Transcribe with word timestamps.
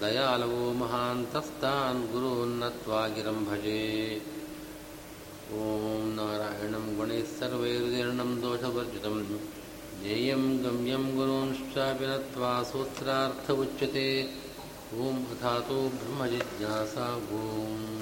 दयालवो 0.00 0.72
महान्तस्तान् 0.72 2.12
गुरून्नत्वा 2.12 3.08
गिरं 3.08 3.44
भजे। 3.44 4.22
ॐ 5.52 6.18
नारायणं 6.18 6.96
गुणैः 6.96 7.24
सर्वैर्दीर्णं 7.24 8.40
दोषवर्जितं। 8.40 9.26
ज्ञेयं 10.02 10.64
गम्यं 10.64 11.16
गुरूंश्चापि 11.16 12.06
नत्वा 12.06 12.62
सूत्रार्थ 12.62 13.50
उच्यते 13.50 14.30
ओम 14.94 15.16
अथा 15.16 15.60
तो 15.60 15.76
ब्रह्म 15.88 16.26
जिज्ञासा 16.26 17.06
ओम। 17.16 17.92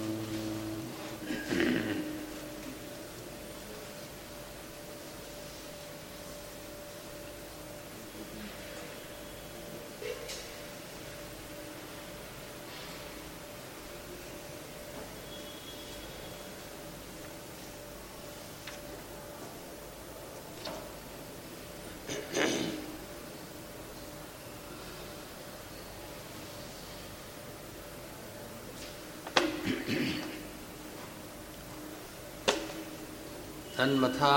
तन्मथा 33.81 34.33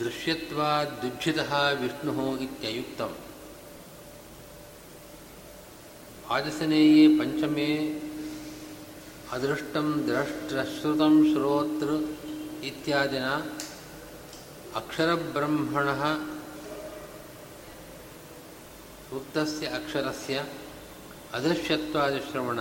दृश्यवादुज्जिता 0.00 1.62
विष्णु 1.80 2.26
इतुक्त 2.44 3.00
आजसनेये 6.34 7.06
पंचमे 7.18 7.70
अदृष्ट 9.34 9.74
द्रष्टश्रुत 10.08 11.02
श्रोत्र 11.32 11.98
इत्यादिना 12.68 13.34
अक्षरब्रह्मण 14.80 15.88
उक्त 19.16 19.36
अक्षर 19.78 20.10
से 20.22 20.38
अदृश्यवादश्रवण 21.36 22.60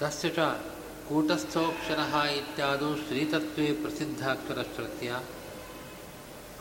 तस्य 0.00 0.28
च 0.28 0.38
कूटस्थोऽक्षरः 1.08 2.12
इत्यादौ 2.30 2.90
श्रीतत्त्वे 2.96 3.72
प्रसिद्धाक्षरश्रुत्या। 3.72 5.16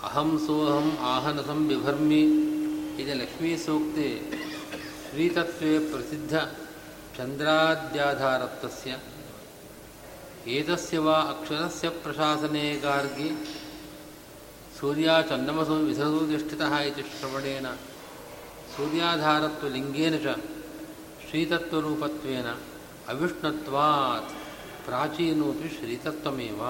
अहं 0.04 0.38
सोऽहम् 0.38 0.98
आहनसं 1.12 1.68
बिभर्मि 1.68 2.24
इति 3.02 3.14
लक्ष्मीसूक्ते 3.14 4.10
श्रीतत्त्वे 5.04 5.80
प्रसिद्धचन्द्राद्याधारत्वस्य 5.92 8.90
एतस्य 10.58 10.98
वा 10.98 11.18
अक्षरस्य 11.34 11.86
प्रशासने 12.04 12.66
गार्गि। 12.86 13.30
सूर्याचन्नमसु 14.80 15.76
विधसुधिष्ठितः 15.88 16.74
इति 16.80 17.04
श्रवणेन। 17.14 17.68
सूर्याधारत्वलिङ्गेन 18.76 20.14
च 20.18 20.28
ಅವಿಷ್ಣತ್ವಾತ್. 23.07 24.35
ಪ್ರಾಚೀನೋಪಿ 24.85 25.69
ಶ್ರೀತತ್ವಮೇವ. 25.69 26.62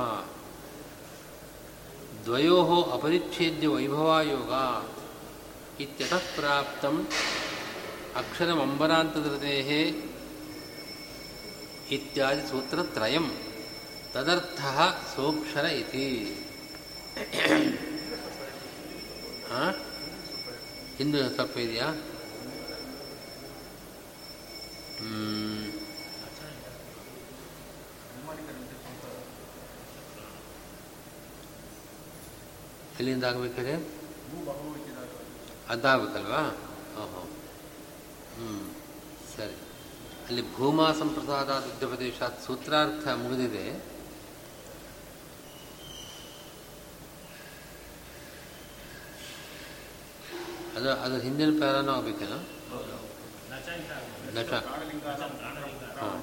ದ್ವಯೋ 2.25 2.83
ಅಪರಿಚ್ಛೇದ್ಯ 2.83 3.67
ವೈಭವಾಯೋಗ 3.67 4.51
ಇತ್ಯತಃ 5.81 6.21
ಪ್ರಾಪ್ತ 6.35 6.85
ಅಕ್ಷರಮಂಬರಾಂತಧೃತೆ 8.17 9.59
ಇತ್ಯಾದಿ 11.91 12.49
ಸೂತ್ರತ್ರಯಂ. 12.49 13.31
ತದರ್ಥ 14.13 14.61
ಸೋಕ್ಷರ 15.15 15.65
ಇತಿ. 15.65 16.35
ಹಿಂದಿನ 20.97 21.27
ಸ್ವಲ್ಪ 21.27 21.57
ಇದೆಯಾ? 21.57 21.85
ಹ್ಞೂ 24.97 25.46
ಎಲ್ಲಿಂದ 32.99 33.23
ಆಗಬೇಕಾದ್ರೆ? 33.23 33.73
ಅದಾಗಬೇಕಲ್ವಾ 35.69 36.41
ಓಹೋ. 37.03 37.21
ಹ್ಞೂ 38.35 38.75
ಸರಿ. 39.37 39.55
ಅಲ್ಲಿ 40.27 40.55
ಭೂಮಾ 40.55 40.93
ಸಂಪ್ರಸಾದ 40.93 41.49
ವಿದ್ಯಪದೇಶಾತ್ 41.49 42.43
ಸೂತ್ರಾರ್ಥ 42.45 43.07
ಮುಗಿದಿದೆ. 43.07 43.97
ಅದು 50.75 50.91
ಅದು 50.91 51.19
ಹಿಂದಿನ 51.19 51.59
ಪ್ಯಾರಾನೂ 51.59 51.91
ಆಗಬೇಕೇನ? 51.91 52.35
ನಟ. 54.37 54.53
ಹಾಂ 55.99 56.17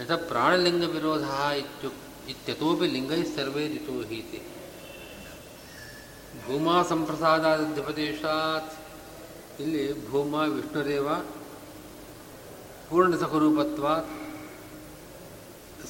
ನಚ 0.00 0.10
ಪ್ರಾಣಲಿಂಗ 0.10 0.84
ವಿರೋಧ 0.84 1.28
ಇತ್ಯು, 1.58 1.90
ಇತ್ಯತೋಪಿ 2.28 2.86
ಲಿಂಗೈ 2.86 3.22
ಸರ್ವೇ 3.36 3.68
ರಿತೋ 3.68 3.92
ಹೀತಿ. 4.02 4.40
ಭೂಮಾ 6.46 6.82
ಸಂಪ್ರಸಾದಾದ್ಯುಪದೇಶಾತ್ 6.82 8.72
ಇಲ್ಲಿ 9.60 10.10
ಭೂಮ, 10.10 10.34
ವಿಷ್ಣುದೇವ 10.34 11.14
ಪೂರ್ಣಸಖರೂಪತ್ವ 12.90 13.86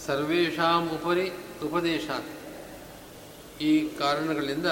ಸರ್ವೇಷಾಂ 0.06 0.88
ಉಪರಿ 0.88 1.30
ಉಪದೇಶಾತ್. 1.64 2.28
ಈ 3.62 3.88
ಕಾರಣಗಳಿಂದ 3.88 4.66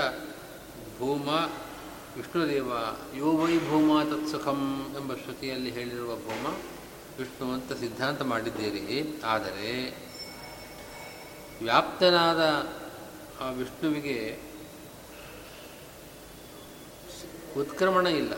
ಭೂಮ, 0.98 1.28
ವಿಷ್ಣುದೇವ, 2.16 2.72
ಯೋ 3.16 3.36
ವೈ 3.36 3.58
ಭೂಮ 3.58 4.02
ತತ್ಸುಖಂ 4.02 4.86
ಎಂಬ 5.00 5.14
ಶ್ರುತಿಯಲ್ಲಿ 5.14 5.70
ಹೇಳಿರುವ 5.70 6.16
ಭೂಮ, 6.16 6.46
ವಿಷ್ಣು 7.18 7.52
ಅಂತ 7.52 7.72
ಸಿದ್ಧಾಂತ 7.72 8.22
ಮಾಡಿದ್ದೀರಿ. 8.22 9.20
ಆದರೆ 9.24 9.96
ವ್ಯಾಪ್ತನಾದ 11.62 12.40
ಆ 13.40 13.50
ವಿಷ್ಣುವಿಗೆ 13.50 14.51
ಉತ್ಕ್ರಮಣ 17.56 18.06
ಇಲ್ಲ. 18.06 18.32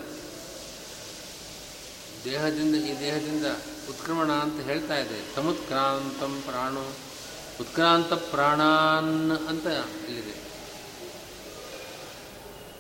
ದೇಹದಿಂದ, 2.24 2.74
ಈ 2.74 3.00
ದೇಹದಿಂದ 3.00 3.46
ಉತ್ಕ್ರಮಣ 3.88 4.32
ಅಂತ 4.32 4.64
ಹೇಳ್ತಾ 4.64 4.96
ಇದೆ. 4.96 5.34
ತಮುತ್ಕ್ರಾಂತಂ 5.34 6.42
ಪ್ರಾಣೋ, 6.46 6.92
ಉತ್ಕ್ರಾಂತ 7.60 8.12
ಪ್ರಾಣಾನ್ 8.12 9.32
ಅಂತ 9.48 9.66
ಇಲ್ಲಿದೆ. 10.06 10.34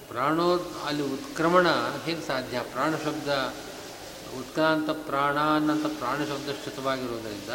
ಪ್ರಾಣೋ, 0.08 0.56
ಅಲ್ಲಿ 0.86 1.02
ಉತ್ಕ್ರಮಣ 1.02 1.66
ಹೇಗೆ 2.04 2.26
ಸಾಧ್ಯ? 2.26 2.60
ಪ್ರಾಣ 2.60 2.96
ಶಬ್ದ, 2.96 3.54
ಉತ್ಕ್ರಾಂತ 4.38 4.90
ಪ್ರಾಣಾನ್ 4.90 5.70
ಅಂತ 5.70 5.86
ಪ್ರಾಣ 5.86 6.18
ಶಬ್ದ 6.18 6.50
ಶ್ರುತವಾಗಿರುವುದರಿಂದ 6.50 7.50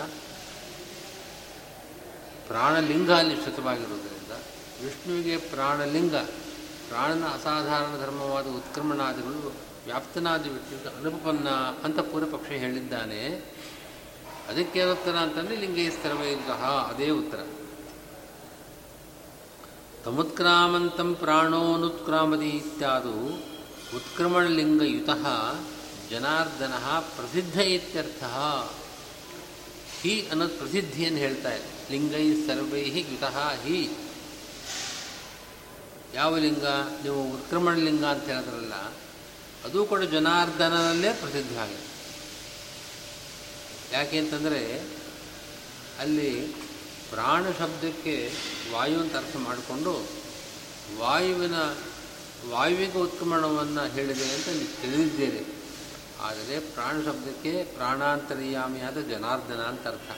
ಪ್ರಾಣಲಿಂಗ 2.47 3.11
ಅಲ್ಲಿ 3.11 3.35
ಶ್ರುತವಾಗಿರುವುದರಿಂದ 3.35 4.31
ವಿಷ್ಣುವಿಗೆ 4.85 5.37
ಪ್ರಾಣಲಿಂಗ 5.37 6.15
ಪ್ರಾಣನ 6.89 7.23
ಅಸಾಧಾರಣ 7.23 8.01
ಧರ್ಮವಾದ 8.01 8.47
ಉತ್ಕ್ರಮಣಾದಿಗಳು 8.47 9.69
ವ್ಯಾಪ್ತನಾದ 9.85 10.41
ವಿಷ್ಣುವಿಗೆ 10.41 10.97
ಅನುಪನ್ನ 10.97 11.49
ಅಂತ 11.83 11.99
ಪೂರ್ವಪಕ್ಷ 11.99 12.49
ಹೇಳಿದ್ದಾನೆ. 12.49 13.25
ಅದಕ್ಕೇನು 14.49 14.91
ಉತ್ತರ 14.91 15.15
ಅಂತಂದರೆ 15.15 15.55
ಲಿಂಗೈಸ್ತರವೇ 15.55 16.31
ಇಂತಹ 16.31 16.91
ಅದೇ 16.95 17.09
ಉತ್ತರ. 17.09 17.47
ತಮುತ್ಕ್ರಾಮಂತಂ 20.05 21.15
ಪ್ರಾಣೋನುತ್ಕ್ರಾಮದಿ 21.15 22.49
ಇತ್ಯಾದು 22.49 23.27
ಉತ್ಕ್ರಮಣಲಿಂಗಯುತ 23.95 25.09
ಜನಾರ್ದನ 26.09 26.73
ಪ್ರಸಿದ್ಧ 26.99 27.59
ಇತ್ಯರ್ಥ. 27.61 28.23
ಹಿ 30.01 30.27
ಅನ್ನೋದು 30.31 30.57
ಪ್ರಸಿದ್ಧಿಯನ್ನು 30.57 31.19
ಹೇಳ್ತಾ 31.19 31.53
ಇದೆ. 31.53 31.91
ಲಿಂಗೈ 31.91 32.33
ಸರ್ವೈ 32.47 32.81
ಯುತಃ 32.81 33.51
ಹಿ. 33.63 33.89
ಯಾವ 36.13 36.37
ಲಿಂಗ, 36.37 36.65
ನೀವು 37.03 37.33
ಉತ್ಕ್ರಮಣ 37.33 37.75
ಲಿಂಗ 37.75 38.05
ಅಂತ 38.05 38.23
ಹೇಳಿದ್ರಲ್ಲ, 38.23 38.73
ಅದು 39.65 39.85
ಕೂಡ 39.85 40.01
ಜನಾರ್ದನಲ್ಲೇ 40.03 41.13
ಪ್ರಸಿದ್ಧವಾಗಿದೆ 41.13 41.85
ಯಾಕೆ 43.93 44.17
ಅಂತಂದರೆ, 44.17 44.61
ಅಲ್ಲಿ 45.99 46.31
ಪ್ರಾಣ 47.11 47.43
ಶಬ್ದಕ್ಕೆ 47.59 48.31
ವಾಯು 48.71 48.99
ಅಂತ 48.99 49.15
ಅರ್ಥ 49.15 49.35
ಮಾಡಿಕೊಂಡು, 49.35 49.93
ವಾಯುವಿನ, 50.99 51.55
ವಾಯುವಿಗ 52.49 52.97
ಉತ್ಕ್ರಮಣವನ್ನು 52.97 53.93
ಹೇಳಿದೆ 53.93 54.33
ಅಂತ 54.33 54.47
ನೀವು 54.49 54.81
ತಿಳಿದಿದ್ದೇನೆ 54.81 55.41
ಆದರೆ 56.21 56.59
ಪ್ರಾಣ 56.59 56.95
ಶಬ್ದಕ್ಕೆ 57.05 57.63
ಪ್ರಾಣಾಂತರ್ಯಾಮಿಯಾದ 57.63 58.97
ಜನಾರ್ದನ 58.97 59.61
ಅಂತ 59.61 59.87
ಅರ್ಥ. 59.87 60.11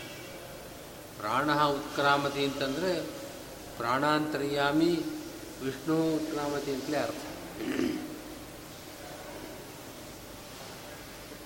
ಪ್ರಾಣ 1.17 1.55
ಉತ್ಕ್ರಾಮತಿ 1.63 2.45
ಅಂತಂದರೆ 2.45 2.91
ಪ್ರಾಣಾಂತರ್ಯಾಮಿ 3.77 4.93
ವಿಷ್ಣು 5.63 6.15
ಉತ್ಕ್ರಾಮತಿ 6.15 6.71
ಅಂತಲೇ 6.71 6.97
ಅರ್ಥ. 6.97 7.15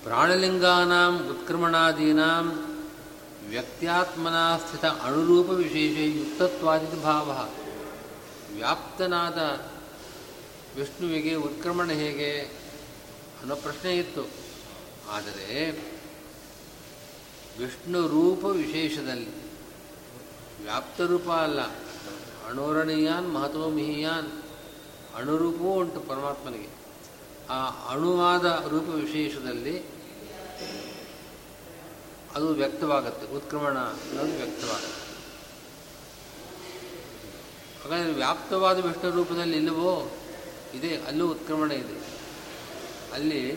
ಪ್ರಾಣಲಿಂಗಾನಾಂ, 0.04 1.28
ಉತ್ಕ್ರಮಣಾದೀನಾಂ, 1.30 2.72
ವ್ಯಕ್ತ್ಯಾತ್ಮನಾ 3.48 4.58
ಸ್ಥಿತ 4.58 4.84
ಅಣುರೂಪ 4.84 5.50
ವಿಶೇಷ 5.50 5.98
ಯುಕ್ತತ್ವಾದಿ 5.98 7.02
ಭಾವ. 7.02 7.48
ವ್ಯಾಪ್ತನಾದ 8.54 9.38
ವಿಷ್ಣುವಿಗೆ 10.78 11.34
ಉತ್ಕ್ರಮಣ 11.34 11.90
ಹೇಗೆ 11.90 12.40
ಅನ್ನೋ 13.40 13.54
ಪ್ರಶ್ನೆ 13.54 13.96
ಇತ್ತು. 13.96 14.28
ಆದರೆ 15.10 15.70
ವಿಷ್ಣು 17.58 18.08
ರೂಪ 18.08 18.44
ವಿಶೇಷದಲ್ಲಿ 18.44 19.28
ವ್ಯಾಪ್ತ 20.62 21.00
ರೂಪ 21.00 21.30
ಅಲ್ಲ. 21.30 21.85
ಅಣೋರಣೀಯಾನ್ 22.48 23.34
ಮಹತ್ವ 23.34 23.68
ಮಿಹಿಯಾನ್ 23.68 24.32
ಅಣುರೂಪವೂ 25.16 25.72
ಉಂಟು 25.72 26.00
ಪರಮಾತ್ಮನಿಗೆ. 26.00 26.68
ಆ 27.50 27.66
ಅಣುವಾದ 27.68 28.44
ರೂಪ 28.68 28.88
ವಿಶೇಷದಲ್ಲಿ 28.88 29.96
ಅದು 32.34 32.48
ವ್ಯಕ್ತವಾಗುತ್ತೆ. 32.48 33.36
ಉತ್ಕ್ರಮಣ 33.36 33.78
ಅನ್ನೋದು 33.78 34.36
ವ್ಯಕ್ತವಾಗುತ್ತೆ. 34.36 35.06
ಹಾಗಾದರೆ 37.82 38.12
ವ್ಯಾಪ್ತವಾದ 38.12 38.84
ವಿಷ್ಣು 38.86 39.10
ರೂಪದಲ್ಲಿ 39.10 39.56
ಇಲ್ಲವೋ? 39.56 40.10
ಇದೆ, 40.74 40.96
ಅಲ್ಲೂ 40.96 41.30
ಉತ್ಕ್ರಮಣ 41.30 41.72
ಇದೆ. 41.72 42.06
ಅಲ್ಲಿ 43.12 43.56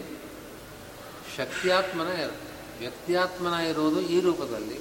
ಶಕ್ತಿಯಾತ್ಮನ 1.37 2.07
ವ್ಯಕ್ತಿಯಾತ್ಮನ 2.79 3.53
ಇರೋದು 3.53 4.01
ಈ 4.01 4.19
ರೂಪದಲ್ಲಿ. 4.19 4.79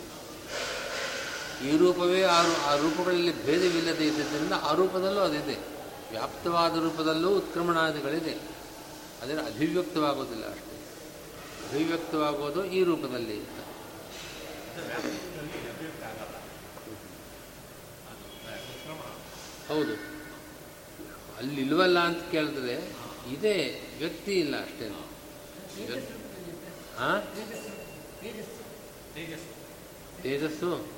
ಈ 1.64 1.76
ರೂಪವೇ 1.76 2.22
ಆ 2.22 2.42
ಆ 2.64 2.76
ರೂಪಗಳಲ್ಲಿ 2.76 3.44
ಭೇದವಿಲ್ಲದೆ 3.44 4.06
ಇದ್ದರಿಂದ 4.06 4.52
ಆ 4.62 4.74
ರೂಪದಲ್ಲೂ 4.74 5.20
ಅದಿದೆ. 5.20 5.54
ವ್ಯಾಪ್ತವಾದ 6.10 6.82
ರೂಪದಲ್ಲೂ 6.82 7.36
ಉತ್ಕ್ರಮಣಾದಿಗಳಿದೆ. 7.36 8.34
ಅದರ 9.22 9.38
ಅಭಿವ್ಯಕ್ತವಾಗೋದಿಲ್ಲ 9.38 10.50
ಅಷ್ಟೇ. 10.50 10.74
ಅಭಿವ್ಯಕ್ತವಾಗೋದು 11.68 12.64
ಈ 12.64 12.84
ರೂಪದಲ್ಲಿ 12.84 13.40
ಅಂತ. 13.40 13.48
ಹೌದು. 19.68 20.18
ಅಲ್ಲಿ 21.36 21.60
ಇಲ್ವಲ್ಲ 21.60 21.98
ಅಂತ 21.98 22.18
ಕೇಳಿದ್ರೆ 22.30 22.92
ಇದೆ 23.32 23.86
ವ್ಯಕ್ತಿ 23.98 24.32
ಇಲ್ಲ 24.32 24.62
ಅಷ್ಟೇ. 24.62 24.88
ಹಾಂ 26.98 27.22
ತೇಜಸ್ಸು. 30.22 30.97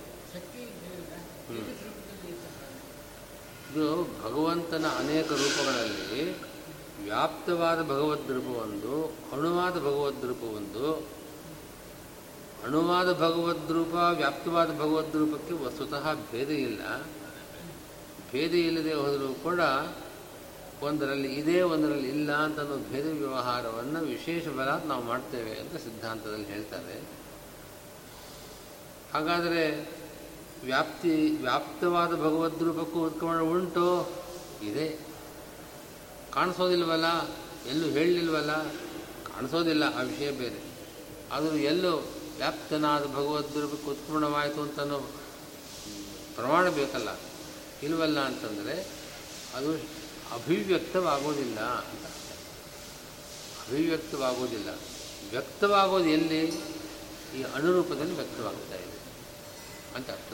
ಇದು 3.71 4.05
ಭಗವಂತನ 4.25 4.87
ಅನೇಕ 4.87 5.33
ರೂಪಗಳಲ್ಲಿ 5.33 6.43
ವ್ಯಾಪ್ತವಾದ 7.05 7.83
ಭಗವದ್ 7.83 8.31
ರೂಪ 8.31 8.45
ಒಂದು 8.45 9.07
ಅಣುವಾದ 9.33 9.79
ಭಗವದ್ 9.79 10.25
ರೂಪವೊಂದು. 10.25 11.09
ಅಣುವಾದ 12.65 13.13
ಭಗವದ್ 13.13 13.73
ರೂಪ, 13.73 13.95
ವ್ಯಾಪ್ತವಾದ 13.95 14.75
ಭಗವದ್ 14.75 15.17
ರೂಪಕ್ಕೆ 15.17 15.55
ವಸ್ತುತಃ 15.55 16.15
ಭೇದ 16.33 16.49
ಇಲ್ಲ. 16.49 17.03
ಭೇದ 18.33 18.53
ಇಲ್ಲದೆ 18.53 18.95
ಹೋದರೂ 18.95 19.35
ಕೂಡ 19.35 19.61
ಒಂದರಲ್ಲಿ 20.83 21.35
ಇದೆ, 21.35 21.63
ಒಂದರಲ್ಲಿ 21.63 22.09
ಇಲ್ಲ 22.09 22.33
ಅಂತ 22.33 22.61
ಭೇದ 22.89 23.07
ವ್ಯವಹಾರವನ್ನು 23.07 24.01
ವಿಶೇಷ 24.01 24.49
ಬಲ 24.49 24.69
ನಾವು 24.69 25.03
ಮಾಡ್ತೇವೆ 25.05 25.55
ಅಂತ 25.55 25.73
ಸಿದ್ಧಾಂತದಲ್ಲಿ 25.73 26.47
ಹೇಳ್ತಾರೆ. 26.47 27.01
ಹಾಗಾದರೆ 29.15 30.00
ವ್ಯಾಪ್ತಿ, 30.65 31.31
ವ್ಯಾಪ್ತವಾದ 31.31 32.09
ಭಗವದ್ 32.09 32.63
ರೂಪಕ್ಕೂ 32.63 33.07
ಉತ್ಕ್ರಮಣ 33.07 33.41
ಉಂಟು? 33.41 34.13
ಇದೆ. 34.63 34.89
ಕಾಣಿಸೋದಿಲ್ವಲ್ಲ? 36.33 37.29
ಎಲ್ಲೂ 37.69 37.89
ಹೇಳಲಿಲ್ವಲ್ಲ? 37.89 38.65
ಕಾಣಿಸೋದಿಲ್ಲ, 39.23 39.85
ಆ 39.85 40.03
ವಿಷಯ 40.03 40.31
ಬೇರೆ. 40.31 40.63
ಆದರೂ 41.33 41.57
ಎಲ್ಲೂ 41.57 41.97
ವ್ಯಾಪ್ತನಾದ 42.37 43.05
ಭಗವದ್ 43.05 43.57
ರೂಪಕ್ಕೆ 43.57 43.91
ಉತ್ಪೂರ್ಣವಾಯಿತು 43.91 44.63
ಅಂತ 44.63 44.81
ಪ್ರಮಾಣ 46.35 46.69
ಬೇಕಲ್ಲ. 46.69 47.09
ಇಲ್ವಲ್ಲ 47.83 48.21
ಅಂತಂದರೆ 48.21 48.89
ಅದು 49.55 49.73
ಅಭಿವ್ಯಕ್ತವಾಗೋದಿಲ್ಲ 50.35 51.61
ಅಂತ. 51.61 52.07
ಅಭಿವ್ಯಕ್ತವಾಗೋದಿಲ್ಲ. 53.69 54.69
ವ್ಯಕ್ತವಾಗೋದು 55.31 56.05
ಎಲ್ಲಿ? 56.05 56.47
ಈ 57.39 57.43
ಅನುರೂಪದಲ್ಲಿ 57.55 58.17
ವ್ಯಕ್ತವಾಗ್ತಾ 58.17 58.77
ಅಂತ 59.97 60.11
ಅರ್ಥ 60.11 60.33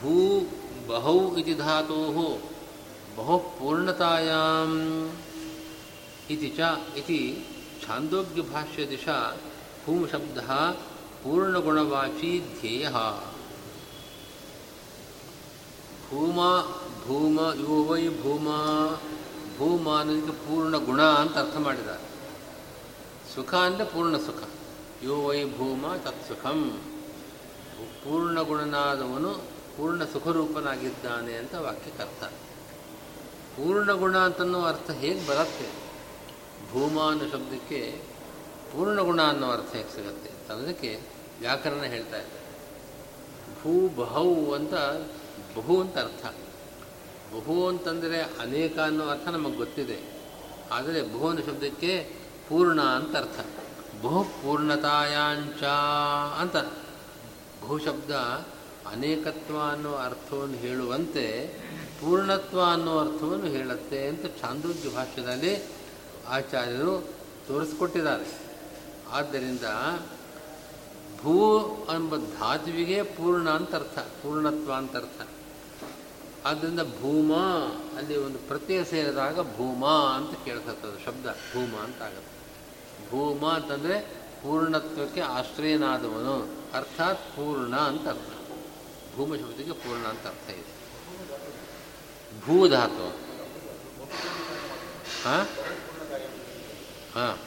ಭೂ 0.00 0.40
ಬಹು 0.86 1.36
ಇತಿ 1.36 1.54
ಧಾತು 1.54 2.00
ಬಹು 3.16 3.38
ಪೂರ್ಣತಾಯಾಂ 3.38 4.72
ಇತಿ 6.30 6.48
ಚ 6.48 6.60
ಇತಿ 6.96 7.44
ಛಾಂದೋಗ್ಯಭಾಷ್ಯ 7.86 8.86
ದಿಶಾ 8.86 9.36
ಭೂಮಶಬ್ದ 9.86 10.38
ಪೂರ್ಣಗುಣವಾಚಿ 11.22 12.42
ಧ್ಯೇಯ 12.60 12.88
ಭೂಮ 16.10 16.38
ಭೂಮ 17.06 17.40
ಯೋ 17.40 17.82
ವೈ 17.84 18.08
ಭೂಮ 18.08 18.48
ಭೂಮ 19.58 19.98
ಅನ್ನೋದಕ್ಕೆ 19.98 20.32
ಪೂರ್ಣ 20.32 20.76
ಗುಣ 20.76 21.02
ಅಂತ 21.02 21.38
ಅರ್ಥ 21.38 21.56
ಮಾಡಿದ್ದಾರೆ. 21.56 22.02
ಸುಖ 23.34 23.54
ಅಂದರೆ 23.54 23.84
ಪೂರ್ಣ 23.84 24.16
ಸುಖ. 24.16 24.42
ಯೋ 25.02 25.16
ವೈ 25.22 25.44
ಭೂಮ 25.44 25.94
ತತ್ಸುಖಂ. 25.94 26.82
ಪೂರ್ಣ 28.04 28.42
ಗುಣನಾದವನು 28.42 29.32
ಪೂರ್ಣ 29.76 30.04
ಸುಖರೂಪನಾಗಿದ್ದಾನೆ 30.04 31.34
ಅಂತ 31.34 31.54
ವಾಕ್ಯಕ್ಕರ್ಥ 31.54 32.24
ಪೂರ್ಣ 33.56 33.92
ಗುಣ 33.92 34.18
ಅಂತನ್ನೋ 34.18 34.62
ಅರ್ಥ 34.62 34.90
ಹೇಗೆ 34.90 35.26
ಬರುತ್ತೆ? 35.26 35.68
ಭೂಮ 36.72 37.00
ಅನ್ನೋ 37.10 37.24
ಶಬ್ದಕ್ಕೆ 37.30 38.02
ಪೂರ್ಣ 38.72 39.00
ಗುಣ 39.00 39.22
ಅನ್ನೋ 39.22 39.50
ಅರ್ಥ 39.50 39.74
ಹೇಗೆ 39.74 39.94
ಸಿಗುತ್ತೆ 39.94 40.52
ಅದಕ್ಕೆ 40.52 41.00
ವ್ಯಾಕರಣ 41.40 41.82
ಹೇಳ್ತಾ 41.82 42.16
ಇದೆ 42.16 42.38
ಭೂ 43.58 43.88
ಬಹು 43.88 44.54
ಅಂತ 44.54 44.74
ಬಹು 45.56 45.80
ಅಂತ 45.80 45.98
ಅರ್ಥ. 45.98 46.26
ಬಹು 47.34 47.68
ಅಂತಂದರೆ 47.68 48.20
ಅನೇಕ 48.22 48.78
ಅನ್ನೋ 48.78 49.08
ಅರ್ಥ 49.08 49.28
ನಮಗೆ 49.28 49.56
ಗೊತ್ತಿದೆ. 49.56 49.98
ಆದರೆ 50.72 51.02
ಬಹು 51.02 51.28
ಅನ್ನೋ 51.28 51.42
ಶಬ್ದಕ್ಕೆ 51.46 52.10
ಪೂರ್ಣ 52.48 52.80
ಅಂತ 52.82 53.16
ಅರ್ಥ. 53.16 53.67
ಬಹು 54.02 54.24
ಪೂರ್ಣತಾಯಾಂಚ 54.24 55.62
ಅಂತ 56.40 56.56
ಬಹು 57.62 57.78
ಶಬ್ದ 57.78 58.10
ಅನೇಕತ್ವ 58.92 59.62
ಅನ್ನೋ 59.70 59.94
ಅರ್ಥವನ್ನು 59.94 60.56
ಹೇಳುವಂತೆ 60.56 61.46
ಪೂರ್ಣತ್ವ 62.00 62.62
ಅನ್ನೋ 62.62 62.98
ಅರ್ಥವನ್ನು 62.98 63.46
ಹೇಳುತ್ತೆ 63.46 64.08
ಅಂತ 64.08 64.26
ಚಾಂದೋಗ್ಯ 64.26 64.94
ಭಾಷ್ಯದಲ್ಲಿ 64.94 65.64
ಆಚಾರ್ಯರು 66.28 67.08
ತೋರಿಸ್ಕೊಟ್ಟಿದ್ದಾರೆ. 67.48 68.40
ಆದ್ದರಿಂದ 69.12 69.60
ಭೂ 71.20 71.66
ಎಂಬ 71.94 72.16
ಧಾತುವಿಗೆ 72.16 73.02
ಪೂರ್ಣ 73.02 73.50
ಅಂತ 73.50 73.74
ಅರ್ಥ, 73.74 73.98
ಪೂರ್ಣತ್ವ 73.98 74.72
ಅಂತ 74.72 74.96
ಅರ್ಥ. 74.96 75.28
ಆದ್ದರಿಂದ 76.46 76.80
ಭೂಮ 76.80 77.34
ಅಲ್ಲಿ 77.96 78.16
ಒಂದು 78.16 78.38
ಪ್ರತ್ಯಯ 78.38 78.84
ಸೇರಿದಾಗ 78.84 79.56
ಭೂಮ 79.56 79.86
ಅಂತ 79.86 80.44
ಕೇಳ್ತದೆ 80.44 81.04
ಶಬ್ದ, 81.04 81.26
ಭೂಮ 81.26 81.80
ಅಂತ 81.80 82.02
ಆಗುತ್ತೆ. 82.02 82.37
ಭೂಮ 83.10 83.48
ಅಂತಂದರೆ 83.48 84.00
ಪೂರ್ಣತ್ವಕ್ಕೆ 84.42 85.20
ಆಶ್ರಯನಾದವನು. 85.20 86.58
ಅರ್ಥಾತ್ 86.74 87.36
ಪೂರ್ಣ 87.36 87.76
ಅಂತ 87.76 88.08
ಅರ್ಥ. 88.08 88.30
ಭೂಮ 89.16 89.36
ಶಬ್ದಕ್ಕೆ 89.36 89.72
ಪೂರ್ಣ 89.72 90.06
ಅಂತ 90.06 90.26
ಅರ್ಥ 90.26 90.50
ಇದೆ. 90.50 90.78
ಭೂಧಾತು 92.40 93.08
ಹಾಂ? 95.24 95.48
ಹಾಂ. 97.14 97.38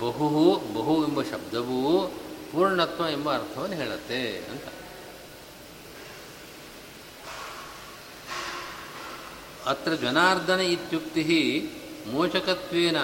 ಬಹು 0.00 0.60
ಬಹು 0.74 1.06
ಎಂಬ 1.06 1.22
ಶಬ್ದವು 1.22 2.08
ಪೂರ್ಣತ್ವ 2.52 3.04
ಎಂಬ 3.06 3.34
ಅರ್ಥವನ್ನು 3.34 3.76
ಹೇಳುತ್ತೆ 3.76 4.38
ಅಂತ. 4.38 4.62
ಅತ್ರ 9.66 9.94
ಜನಾರ್ದನ 9.94 10.60
ಇತ್ಯುಕ್ತಿ 10.60 11.70
ಮೋಚಕತ್ವೇನ 12.10 12.96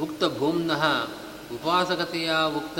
ಉಕ್ತ 0.00 0.24
ಭೂಮ್ನಃ 0.38 1.04
ಉಪಾಸಕತೆಯ 1.54 2.32
ಉಕ್ತ 2.56 2.78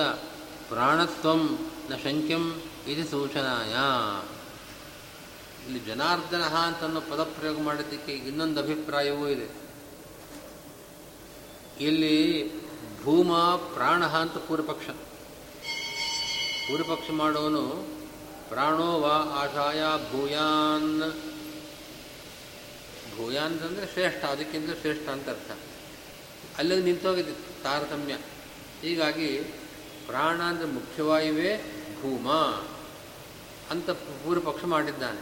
ಪ್ರಾಣತ್ವಂ 0.69 1.59
ನ 1.91 1.97
ಶಂಕ್ಯಂ 1.97 2.63
ಇದು 2.87 3.11
ಸೂಚನಾಯ. 3.11 3.75
ಇಲ್ಲಿ 5.67 5.81
ಜನಾರ್ದನ 5.81 6.43
ಪದ 6.49 7.13
ಪದಪ್ರಯೋಗ 7.13 7.61
ಮಾಡೋದಕ್ಕೆ 7.61 8.13
ಇನ್ನೊಂದು 8.13 8.61
ಅಭಿಪ್ರಾಯವೂ 8.61 9.29
ಇದೆ. 9.29 9.63
ಇಲ್ಲಿ 11.85 12.51
ಭೂಮ 13.03 13.33
ಪ್ರಾಣ 13.57 14.07
ಅಂತ 14.07 14.33
ಪೂರ್ವಪಕ್ಷ. 14.33 14.91
ಪೂರ್ವಪಕ್ಷ 16.69 17.11
ಮಾಡೋನು 17.11 17.87
ಪ್ರಾಣೋ 18.49 19.01
ವಾ 19.01 19.11
ಆಶಾಯ 19.11 19.83
ಭೂಯಾನ್ 20.13 21.32
ಭೂಯಾನ್ 23.17 23.53
ಅಂತಂದರೆ 23.53 23.87
ಶ್ರೇಷ್ಠ, 23.87 24.25
ಅದಕ್ಕಿಂತ 24.25 24.71
ಶ್ರೇಷ್ಠ 24.81 25.09
ಅಂತ 25.09 25.29
ಅರ್ಥ. 25.29 25.51
ಅಲ್ಲಿಗೆ 26.59 26.83
ನಿಂತೋಗಿದೆ 26.83 27.33
ತಾರತಮ್ಯ. 27.63 28.15
ಹೀಗಾಗಿ 28.83 29.39
ಪ್ರಾಣ 30.07 30.43
ಅಂದರೆ 30.43 30.67
ಮುಖ್ಯವಾಯುವೇ 30.67 31.51
ಭೂಮ 32.03 32.31
ಅಂತ 33.71 33.91
ಪೂರ್ವ 33.91 34.51
ಪಕ್ಷ 34.51 34.65
ಮಾಡಿದ್ದಾನೆ. 34.65 35.21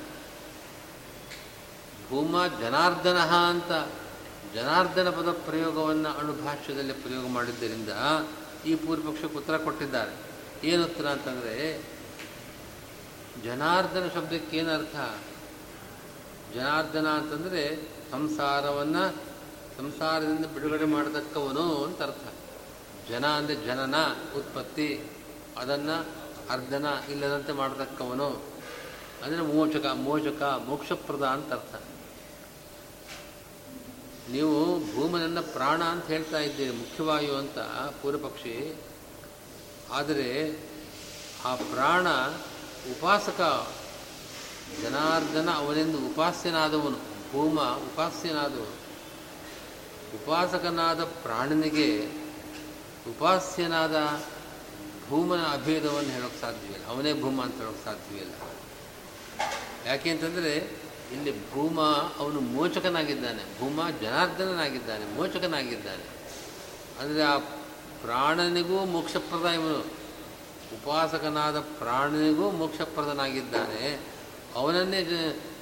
ಭೂಮ 2.08 2.46
ಜನಾರ್ದನ 2.46 3.18
ಅಂತ 3.18 3.72
ಜನಾರ್ದನ 4.54 5.10
ಪದ 5.10 5.32
ಪ್ರಯೋಗವನ್ನು 5.32 6.08
ಅಣುಭಾಷ್ಯದಲ್ಲಿ 6.08 6.92
ಪ್ರಯೋಗ 6.92 7.26
ಮಾಡಿದ್ದರಿಂದ 7.26 7.88
ಈ 8.66 8.74
ಪೂರ್ವಪಕ್ಷಕ್ಕೆ 8.74 9.36
ಉತ್ತರ 9.38 9.56
ಕೊಟ್ಟಿದ್ದಾರೆ. 9.56 10.14
ಏನು 10.66 10.84
ಉತ್ತರ 10.84 11.06
ಅಂತಂದರೆ 11.06 11.82
ಜನಾರ್ದನ 13.44 14.08
ಶಬ್ದಕ್ಕೇನರ್ಥ 14.14 14.96
ಜನಾರ್ದನ 16.54 17.08
ಅಂತಂದರೆ 17.08 17.76
ಸಂಸಾರವನ್ನು 18.10 19.16
ಸಂಸಾರದಿಂದ 19.78 20.46
ಬಿಡುಗಡೆ 20.46 20.84
ಮಾಡತಕ್ಕವನು 20.84 21.84
ಅಂತ 21.84 22.02
ಅರ್ಥ. 22.02 22.24
ಜನ 23.10 23.26
ಅಂದರೆ 23.26 23.54
ಜನನ, 23.66 23.94
ಉತ್ಪತ್ತಿ. 24.36 25.04
ಅದನ್ನು 25.58 26.06
ಅರ್ಧನ 26.50 26.86
ಇಲ್ಲದಂತೆ 27.10 27.52
ಮಾಡತಕ್ಕವನು. 27.52 28.42
ಅಂದರೆ 29.24 29.40
ಮೋಚಕ 29.40 29.86
ಮೋಚಕ, 29.86 30.42
ಮೋಕ್ಷಪ್ರದ 30.42 31.22
ಅಂತ 31.22 31.52
ಅರ್ಥ. 31.52 31.74
ನೀವು 34.30 34.78
ಭೂಮನನ್ನು 34.94 35.42
ಪ್ರಾಣ 35.42 35.82
ಅಂತ 35.82 36.04
ಹೇಳ್ತಾ 36.04 36.38
ಇದ್ದೀರಿ, 36.38 36.70
ಮುಖ್ಯವಾಯು 36.70 37.34
ಅಂತ 37.34 37.58
ಪೂರ್ವಪಕ್ಷಿ. 38.02 38.76
ಆದರೆ 39.90 40.58
ಆ 41.44 41.54
ಪ್ರಾಣ 41.54 42.08
ಉಪಾಸಕ 42.90 43.40
ಜನಾರ್ದನ 44.82 45.50
ಅವನೆಂದು 45.50 45.98
ಉಪಾಸ್ಯನಾದವನು. 45.98 46.98
ಭೂಮ 47.32 47.60
ಉಪಾಸ್ಯನಾದವನು. 47.60 48.80
ಉಪಾಸಕನಾದ 50.14 51.04
ಪ್ರಾಣನಿಗೆ 51.04 52.06
ಉಪಾಸ್ಯನಾದ 53.10 54.22
ಭೂಮನ 55.08 55.38
ಅಭೇದವನ್ನು 55.38 56.10
ಹೇಳೋಕ್ಕೆ 56.10 56.40
ಸಾಧ್ಯವಿಲ್ಲ 56.40 56.86
ಅವನೇ 56.86 57.20
ಭೂಮ 57.20 57.42
ಅಂತ 57.42 57.54
ಹೇಳೋಕ್ಕೆ 57.54 57.84
ಸಾಧ್ಯವಿಲ್ಲ 57.84 58.32
ಯಾಕೆ 59.86 60.10
ಅಂತಂದರೆ, 60.10 60.56
ಇಲ್ಲಿ 61.12 61.52
ಭೂಮ 61.52 61.80
ಅವನು 62.18 62.40
ಮೋಚಕನಾಗಿದ್ದಾನೆ. 62.40 63.60
ಭೂಮ 63.60 63.80
ಜನಾರ್ದನನಾಗಿದ್ದಾನೆ, 64.02 65.14
ಮೋಚಕನಾಗಿದ್ದಾನೆ. 65.14 66.04
ಅಂದರೆ 67.00 67.22
ಆ 67.22 67.38
ಪ್ರಾಣನಿಗೂ 68.02 68.84
ಮೋಕ್ಷಪ್ರದ 68.84 69.48
ಇವನು. 69.48 69.80
ಉಪಾಸಕನಾದ 70.74 71.60
ಪ್ರಾಣನಿಗೂ 71.60 72.50
ಮೋಕ್ಷಪ್ರದನಾಗಿದ್ದಾನೆ. 72.50 74.19
ಅವನನ್ನೇ 74.54 75.02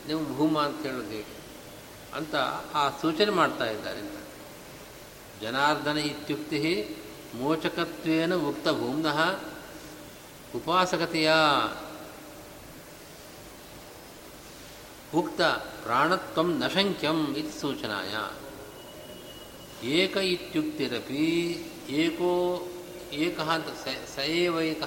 ನೀವು 0.07 0.37
ಭೂಮ 0.37 0.62
ಅಂತ 0.62 0.87
ಹೇಳೋದು 0.87 1.25
ಅಂತ 2.14 2.35
ಆ 2.75 2.88
ಸೂಚನೆ 3.00 3.30
ಮಾಡ್ತಾ 3.30 3.64
ಇದ್ದಾರೆ. 3.64 4.18
ಜನಾರ್ದನ 5.40 5.99
ಇತ್ಯುಕ್ತಿ 5.99 6.88
ಮೋಚಕತ್ವೇನ 7.35 8.37
ಮುಕ್ತ 8.37 8.68
ಭೂಮ್ನಃ 8.68 9.40
ಉಪಾಸಕತೆಯ 10.54 11.33
ಉಕ್ತ 15.14 15.40
ಪ್ರಾಣತ್ವ 15.83 16.42
ನ 16.42 16.66
ಶಂಕ್ಯಂ 16.66 17.37
ಸೂಚನಾಯ. 17.61 18.38
ಏಕ 19.87 20.16
ಇತ್ಯುಕ್ತಿರಪಿ 20.16 21.64
ಏಕೋ 21.88 22.62
ಏಕ 23.12 23.40
ಅಂತ 23.40 23.66
ಸ 24.16 24.18
ಏವೈಕ 24.18 24.83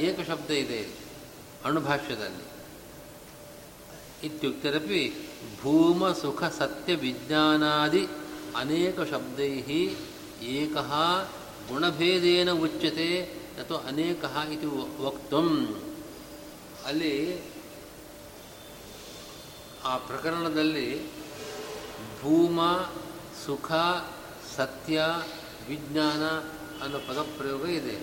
ಏಕ 0.00 0.20
ಶಬ್ದ 0.20 0.50
ಇದೆ 0.50 0.88
ಅಣುಭಾಷ್ಯದಲ್ಲಿ. 1.64 2.49
ಇತ್ಯುಕ್ತಿರಪಿ 4.24 5.14
ಭೂಮ 5.62 6.12
ಸುಖ 6.12 6.44
ಸತ್ಯ 6.44 6.94
ವಿಜ್ಞಾನಾದಿ 6.94 8.06
ಅನೇಕ 8.56 9.00
ಶಬ್ದೈ 9.00 9.52
ಏಕ 10.42 10.76
ಗುಣಭೇದೇನ 11.68 12.50
ಉಚ್ಯತೆ 12.50 13.22
ಅಥವಾ 13.60 13.78
ಅನೇಕ 13.78 14.24
ಇದು 14.52 15.02
ವಕ್ತಂ 15.02 15.80
ಅಲ್ಲಿ 16.86 17.42
ಆ 19.84 19.96
ಪ್ರಕರಣದಲ್ಲಿ 19.96 21.06
ಭೂಮ, 22.22 22.60
ಸುಖ, 23.46 23.72
ಸತ್ಯ, 24.56 25.00
ವಿಜ್ಞಾನ 25.68 26.22
ಅನ್ನೋ 26.82 26.98
ಪದಪ್ರಯೋಗ 26.98 27.68
ಇದೆ. 27.68 27.94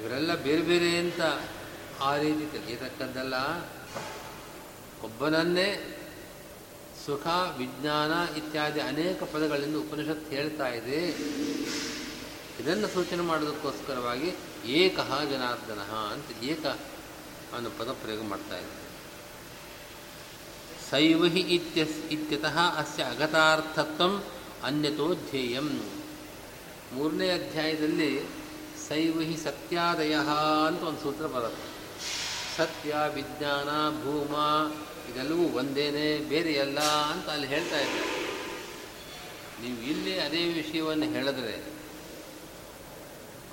ಇವರೆಲ್ಲ 0.00 0.34
ಬೇರೆ 0.34 0.62
ಬೇರೆ 0.62 0.96
ಅಂತ 0.96 1.20
ಆ 2.02 2.16
ರೀತಿ 2.16 2.52
ತಿಳಿಯತಕ್ಕದ್ದಲ್ಲ. 2.52 3.34
ಒಬ್ಬನನ್ನೇ 5.04 5.96
ಸುಖ, 7.06 7.26
ವಿಜ್ಞಾನ 7.56 8.36
ಇತ್ಯಾದಿ 8.36 8.80
ಅನೇಕ 8.80 9.22
ಪದಗಳಿಂದ 9.22 9.76
ಉಪನಿಷತ್ 9.76 10.30
ಹೇಳ್ತಾ 10.30 10.68
ಇದೆ. 10.68 11.06
ಇದನ್ನು 12.60 12.88
ಸೂಚನೆ 12.88 13.22
ಮಾಡೋದಕ್ಕೋಸ್ಕರವಾಗಿ 13.22 14.34
ಏಕ 14.66 14.96
ಜನಾರ್ದನ 15.30 15.80
ಅಂತ 15.80 16.44
ಏಕ 16.44 16.66
ಅನ್ನೋ 17.56 17.70
ಪದ 17.78 17.92
ಪ್ರಯೋಗ 17.92 18.22
ಮಾಡ್ತಾ 18.22 18.58
ಇದೆ. 18.58 18.80
ಸೈವಹಿ 20.90 21.40
ಇತ್ಯಸ್ 21.40 21.96
ಇತ್ಯತಃ 22.12 22.58
ಅಸ್ಯ 22.78 23.02
ಅಗತಾರ್ಥತ್ವ 23.02 24.18
ಅನ್ಯತೋ 24.66 25.14
ಧ್ಯೇಯಂ. 25.14 25.90
ಮೂರನೇ 26.92 27.30
ಅಧ್ಯಾಯದಲ್ಲಿ 27.30 28.22
ಸೈವಹಿ 28.88 29.36
ಸತ್ಯಾದಯ 29.36 30.14
ಅಂತ 30.66 30.82
ಒಂದು 30.82 31.00
ಸೂತ್ರ 31.00 31.26
ಬರುತ್ತೆ. 31.26 31.69
ಸತ್ಯ, 32.56 32.94
ವಿಜ್ಞಾನ, 33.14 33.90
ಭೂಮ, 34.02 34.34
ಇದೆಲ್ಲವೂ 35.12 35.58
ಒಂದೇನೆ 35.58 36.18
ಬೇರೆಯಲ್ಲ 36.18 36.80
ಅಂತ 36.80 37.28
ಅಲ್ಲಿ 37.28 37.46
ಹೇಳ್ತಾ 37.46 37.80
ಇದ್ದಾರೆ. 37.80 38.20
ನೀವು 39.62 39.82
ಇಲ್ಲಿ 39.82 40.18
ಅದೇ 40.18 40.44
ವಿಷಯವನ್ನು 40.44 41.04
ಹೇಳಿದ್ರೆ 41.04 41.64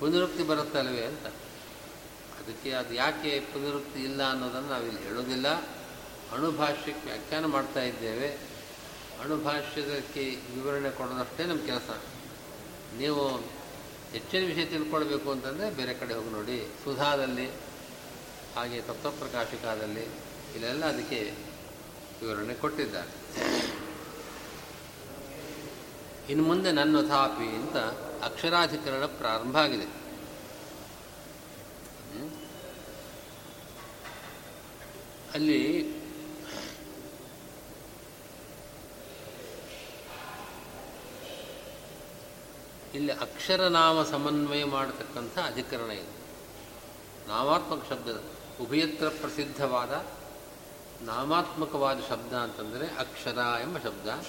ಪುನರುಕ್ತಿ 0.00 0.42
ಬರುತ್ತಲ್ವೇ 0.42 1.04
ಅಂತ? 1.04 1.26
ಅದಕ್ಕೆ 2.40 2.72
ಅದು 2.72 2.94
ಯಾಕೆ 2.94 3.40
ಪುನರುಕ್ತಿ 3.40 4.00
ಇಲ್ಲ 4.00 4.30
ಅನ್ನೋದನ್ನು 4.30 4.68
ನಾವಿಲ್ಲಿ 4.68 5.02
ಹೇಳೋದಿಲ್ಲ. 5.02 5.48
ಅಣುಭಾಷ್ಯಕ್ಕೆ 6.32 7.06
ವ್ಯಾಖ್ಯಾನ 7.06 7.44
ಮಾಡ್ತಾ 7.46 7.82
ಇದ್ದೇವೆ. 7.82 8.28
ಅಣುಭಾಷ್ಯದಕ್ಕೆ 9.24 10.36
ವಿವರಣೆ 10.54 10.90
ಕೊಡೋದಷ್ಟೇ 10.90 11.44
ನಮ್ಮ 11.44 11.66
ಕೆಲಸ. 11.66 11.90
ನೀವು 12.98 13.28
ಹೆಚ್ಚಿನ 14.12 14.46
ವಿಷಯ 14.46 14.64
ತಿಳ್ಕೊಳ್ಬೇಕು 14.64 15.30
ಅಂತಂದರೆ 15.30 15.70
ಬೇರೆ 15.70 15.94
ಕಡೆ 15.94 16.14
ಹೋಗಿ 16.14 16.30
ನೋಡಿ. 16.30 16.70
ಸುಧಾದಲ್ಲಿ 16.84 17.50
ಹಾಗೆ 18.56 18.80
ತತ್ವಪ್ರಕಾಶಿಕಾದಲ್ಲಿ 18.82 20.04
ಇಲ್ಲೆಲ್ಲ 20.54 20.84
ಅದಕ್ಕೆ 20.84 21.20
ವಿವರಣೆ 22.20 22.54
ಕೊಟ್ಟಿದ್ದಾರೆ. 22.54 23.12
ಇನ್ನು 26.30 26.44
ಮುಂದೆ 26.44 26.72
ನನ್ನ 26.72 27.08
ಥಾಪಿ 27.08 27.46
ಅಂತ 27.46 27.76
ಅಕ್ಷರಾಧಿಕರಣ 28.24 29.04
ಪ್ರಾರಂಭ 29.04 29.56
ಆಗಿದೆ. 29.56 29.98
ಅಲ್ಲಿ 35.34 35.78
ಇಲ್ಲಿ 42.94 43.12
ಅಕ್ಷರನಾಮ 43.12 44.02
ಸಮನ್ವಯ 44.02 44.64
ಮಾಡತಕ್ಕಂಥ 44.64 45.38
ಅಧಿಕರಣ 45.38 45.90
ಇದೆ. 45.90 46.12
ನಾಮಾತ್ಮಕ 47.28 47.88
ಶಬ್ದದ 47.88 48.22
ಉಭಯತ್ರ 48.60 49.08
ಪ್ರಸಿದ್ಧವಾದ 49.08 50.06
ನಾಮಾತ್ಮಕವಾದ 51.02 51.98
ಶಬ್ದ 52.08 52.32
ಅಂತಂದರೆ 52.32 52.86
ಅಕ್ಷರ 52.86 53.38
ಎಂಬ 53.62 53.78
ಶಬ್ದ. 53.78 54.24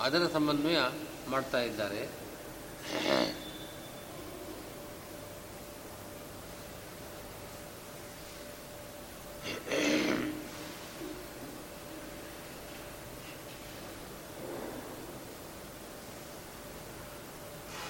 ಅದರ 0.00 0.26
ಸಮನ್ವಯ 0.32 0.78
ಮಾಡ್ತಾ 1.28 1.60
ಇದ್ದಾರೆ. 1.60 2.08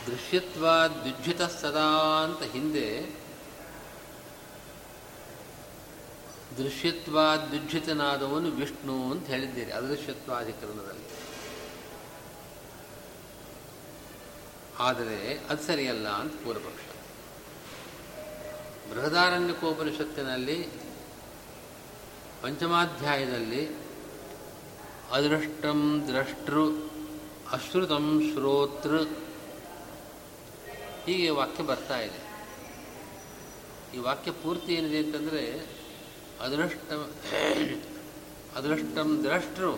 ದೃಶ್ಯತ್ವ 0.06 0.66
ದ್ಯುಜ್ಜಿತ 1.02 1.42
ಸದಾ 1.42 1.88
ಅಂತ 2.24 2.52
ಹಿಂದೆ 2.52 3.22
ದೃಶ್ಯತ್ವ 6.62 7.19
ದ್ಯುಜ್ಜಿತನಾದವನು 7.50 8.50
ವಿಷ್ಣು 8.50 9.11
ಅಂತ 9.11 9.26
ಹೇಳಿದ್ದೀರಿ. 9.26 9.71
ಅದೃಶ್ಯತ್ವಾಧಿಕರಣದಲ್ಲಿ 9.71 11.07
ಆದರೆ 14.78 15.38
ಅದು 15.38 15.62
ಸರಿಯಲ್ಲ 15.62 16.09
ಅಂತ 16.09 16.33
ಪೂರ್ವಪಕ್ಷ. 16.35 16.87
ಬೃಹದಾರಣ್ಯಕೋಪನಿಷತ್ತಿನಲ್ಲಿ 18.90 20.69
ಪಂಚಮಾಧ್ಯಾಯದಲ್ಲಿ 22.42 23.69
ಅದೃಷ್ಟಂ 25.11 26.04
ದ್ರಷ್ಟೃ 26.07 26.71
ಅಶ್ರುತಂ 27.50 28.31
ಶ್ರೋತೃ 28.33 29.04
ಹೀಗೆ 31.07 31.31
ವಾಕ್ಯ 31.31 31.62
ಬರ್ತಾ 31.62 31.99
ಇದೆ. 31.99 32.21
ಈ 33.95 33.99
ವಾಕ್ಯ 33.99 34.31
ಪೂರ್ತಿ 34.31 34.75
ಏನಿದೆ 34.75 34.99
ಅಂತಂದರೆ 34.99 35.42
ಅದೃಷ್ಟ, 36.40 36.92
ಅದೃಷ್ಟಂ 38.56 39.24
ದ್ರಷ್ಟೃ, 39.24 39.72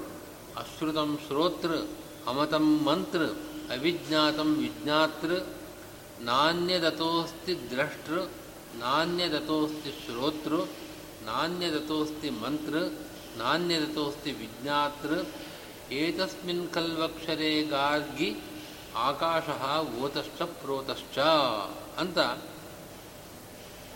ಅಶ್ರುತಂ 0.56 1.18
ಶ್ರೋತೃ, 1.26 1.82
ಅಮತಂ 2.26 2.84
ಮಂತ್ರ, 2.84 3.20
ಅವಿಜ್ಞಾತಂ 3.70 4.54
ವಿಜ್ಞಾತೃ, 4.54 5.40
ನಾಣ್ಯದತೋಸ್ತಿ 6.20 7.70
ದ್ರಷ್ಟೃ, 7.70 8.20
ನಾಣ್ಯದತೋಸ್ತಿ 8.74 9.90
ಶ್ರೋತೃ, 9.90 10.56
ನಾಣ್ಯದತೋಸ್ತಿ 11.22 12.30
ಮಂತ್ರ, 12.30 12.74
ನಾಣ್ಯದತೋಸ್ತಿ 13.36 14.30
ವಿಜ್ಞಾತೃ, 14.30 15.22
ಏತಸ್ಮಿನ್ 15.90 16.68
ಕಲ್ವಕ್ಷರೇ 16.68 17.62
ಗಾರ್ಗಿ, 17.62 18.36
ಆಕಾಶ 18.96 19.44
ಓತಶ್ಚ 20.02 20.42
ಪ್ರೋತಶ್ಚ 20.42 21.18
ಅಂತ 21.98 22.18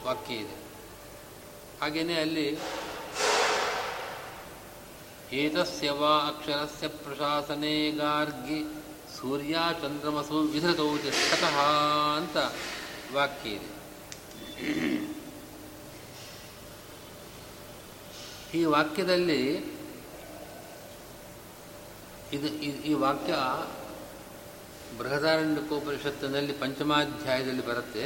ವಾಕ್ಯ 0.05 0.35
ಇದೆ. 0.35 0.68
ಹಾಗೆಯೇ 1.81 2.15
ಅಲ್ಲಿ 2.21 2.47
ಏತಸ್ಯ 5.33 5.91
ವಾ 5.91 6.13
ಅಕ್ಷರಸ್ಯ 6.29 6.89
ಪ್ರಶಾಸನೆ 6.89 7.91
ಗಾರ್ಗಿ 7.91 8.59
ಸೂರ್ಯ 9.19 9.59
ಚಂದ್ರಮಸು 9.83 10.41
ವಿಧೃತೌ 10.41 10.97
ತಿಷ್ಠತಃ 10.97 11.57
ಅಂತ 12.17 12.37
ವಾಕ್ಯ 13.15 13.51
ಇದೆ. 13.51 13.69
ಈ 18.59 18.65
ವಾಕ್ಯದಲ್ಲಿ 18.65 19.43
ಇದು 22.33 22.47
ಈ 22.91 22.95
ವಾಕ್ಯ 22.95 23.35
ಬೃಹದಾರಣ್ಯಕೋಪನಿಷತ್ತಿನಲ್ಲಿ 24.99 26.53
ಪಂಚಮಾಧ್ಯಾಯದಲ್ಲಿ 26.53 27.67
ಬರುತ್ತೆ. 27.67 28.05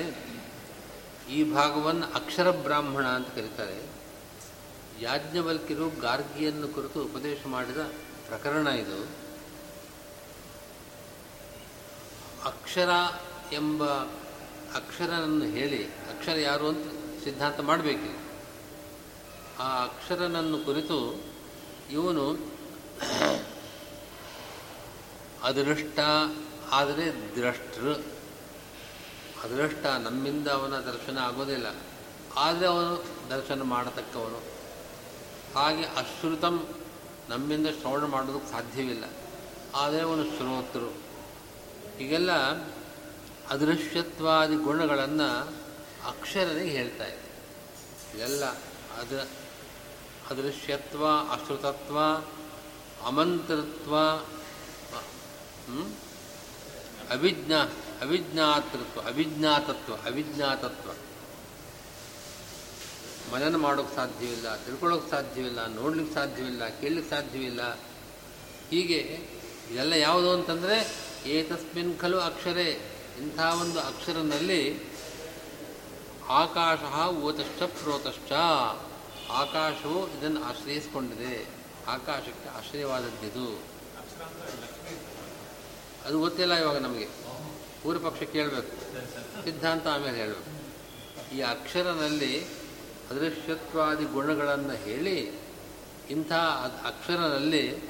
ಈ 1.31 1.52
ಭಾಗವನ್ನು 1.52 2.07
ಅಕ್ಷರ 2.07 2.50
ಬ್ರಾಹ್ಮಣ 2.50 3.07
ಅಂತ 3.07 3.29
ಕರೀತಾರೆ. 3.29 3.83
ಯಾಜ್ಞವಲ್ಕಿರು 5.00 6.00
ಗಾರ್ಗಿಯನ್ನು 6.00 6.69
ಕುರಿತು 6.69 7.05
ಉಪದೇಶ 7.05 7.38
ಮಾಡಿದ 7.47 7.79
ಪ್ರಕರಣ 8.26 8.67
ಇದು. 8.67 8.99
ಅಕ್ಷರ 12.45 12.91
ಎಂಬ 13.52 13.85
ಅಕ್ಷರನನ್ನು 14.75 15.45
ಹೇಳಿ, 15.45 15.85
ಅಕ್ಷರ 15.85 16.33
ಯಾರು 16.33 16.69
ಅಂತ 16.69 16.87
ಸಿದ್ಧಾಂತ 17.25 17.61
ಮಾಡಬೇಕಿಲ್ಲ 17.61 18.19
ಆ 19.59 19.85
ಅಕ್ಷರನನ್ನು 19.85 20.59
ಕುರಿತು 20.59 21.25
ಇವನು 21.91 22.26
ಅದೃಷ್ಟ, 25.43 25.99
ಆದರೆ 26.71 27.37
ದ್ರಷ್ಟೃ. 27.37 27.93
ಅದೃಷ್ಟ 29.42 29.87
ನಮ್ಮಿಂದ 29.87 30.49
ಅವನ 30.49 30.75
ದರ್ಶನ 30.80 31.18
ಆಗೋದಿಲ್ಲ. 31.18 31.66
ಆದರೆ 32.37 32.66
ಅವನು 32.66 33.04
ದರ್ಶನ 33.30 33.62
ಮಾಡತಕ್ಕವನು. 33.62 34.42
ಹಾಗೆ 35.58 35.84
ಅಶ್ರುತಂ 35.84 36.68
ನಮ್ಮಿಂದ 37.28 37.66
ಶ್ರವಣ 37.66 38.04
ಮಾಡೋದಕ್ಕೆ 38.04 38.50
ಸಾಧ್ಯವಿಲ್ಲ. 38.50 39.04
ಆದರೆ 39.75 40.00
ಅವನು 40.00 40.25
ಶ್ರೋತೃ. 40.25 40.87
ಹೀಗೆಲ್ಲ 41.99 42.32
ಅದೃಶ್ಯತ್ವಾದಿ 43.50 44.54
ಗುಣಗಳನ್ನು 44.54 45.49
ಅಕ್ಷರನಿಗೆ 46.08 46.70
ಹೇಳ್ತಾ 46.70 47.04
ಇದೆ 47.04 47.32
ಇದೆಲ್ಲ 48.14 48.44
ಅದ 48.99 49.28
ಅದೃಶ್ಯತ್ವ, 50.30 51.06
ಅಶ್ರುತತ್ವ, 51.08 51.99
ಅಮಂತ್ರತ್ವ, 53.06 53.99
ಹ್ಮ್? 55.66 55.92
ಅವಿಜ್ಞಾ 58.02 58.47
ಅವಿಜ್ಞಾತೃತ್ವ, 58.47 59.00
ಅವಿಜ್ಞಾತತ್ವ 59.00 59.94
ಅವಿಜ್ಞಾತತ್ವ. 59.94 60.90
ಮನನ 63.32 63.56
ಮಾಡೋಕ್ಕೆ 63.56 63.97
ಸಾಧ್ಯವಿಲ್ಲ, 63.97 64.56
ತಿಳ್ಕೊಳ್ಳೋಕೆ 64.56 65.11
ಸಾಧ್ಯವಿಲ್ಲ 65.11 65.66
ನೋಡ್ಲಿಕ್ಕೆ 65.66 66.14
ಸಾಧ್ಯವಿಲ್ಲ 66.14 66.68
ಕೇಳಲಿಕ್ಕೆ 66.68 67.11
ಸಾಧ್ಯವಿಲ್ಲ. 67.11 67.79
ಹೀಗೆ 68.70 69.29
ಇದೆಲ್ಲ 69.70 69.92
ಯಾವುದು 69.92 70.31
ಅಂತಂದರೆ 70.33 70.96
ಏತಸ್ಮಿನ್ 71.27 71.98
ಖಲು 71.98 72.20
ಅಕ್ಷರೇ. 72.20 72.98
ಇಂಥ 73.20 73.40
ಒಂದು 73.40 73.81
ಅಕ್ಷರನಲ್ಲಿ 73.81 74.81
ಆಕಾಶ 76.29 77.09
ಓತಶ್ಚ 77.09 77.62
ಪ್ರೋತಶ್ಚ. 77.62 78.33
ಆಕಾಶವು 79.31 80.18
ಇದನ್ನು 80.18 80.44
ಆಶ್ರಯಿಸಿಕೊಂಡಿದೆ. 80.44 81.48
ಆಕಾಶಕ್ಕೆ 81.88 82.48
ಆಶ್ರಯವಾದದ್ದಿದು. 82.48 83.62
ಅದು 86.07 86.18
ಗೊತ್ತಿಲ್ಲ 86.18 86.55
ಇವಾಗ 86.55 86.77
ನಮಗೆ. 86.77 87.09
ಪೂರ್ವ 87.83 88.11
ಪಕ್ಷ 88.11 88.23
ಕೇಳಬೇಕು. 88.23 88.75
ಸಿದ್ಧಾಂತ 89.45 89.87
ಆಮೇಲೆ 89.87 90.18
ಹೇಳಬೇಕು. 90.18 90.53
ಈ 91.35 91.40
ಅಕ್ಷರನಲ್ಲಿ 91.40 92.45
ಅದೃಶ್ಯತ್ವಾದಿ 93.11 94.05
ಗುಣಗಳನ್ನು 94.05 94.73
ಹೇಳಿ 94.73 95.33
ಇಂಥ 96.11 96.33
ಅಕ್ಷರನಲ್ಲಿ 96.87 97.88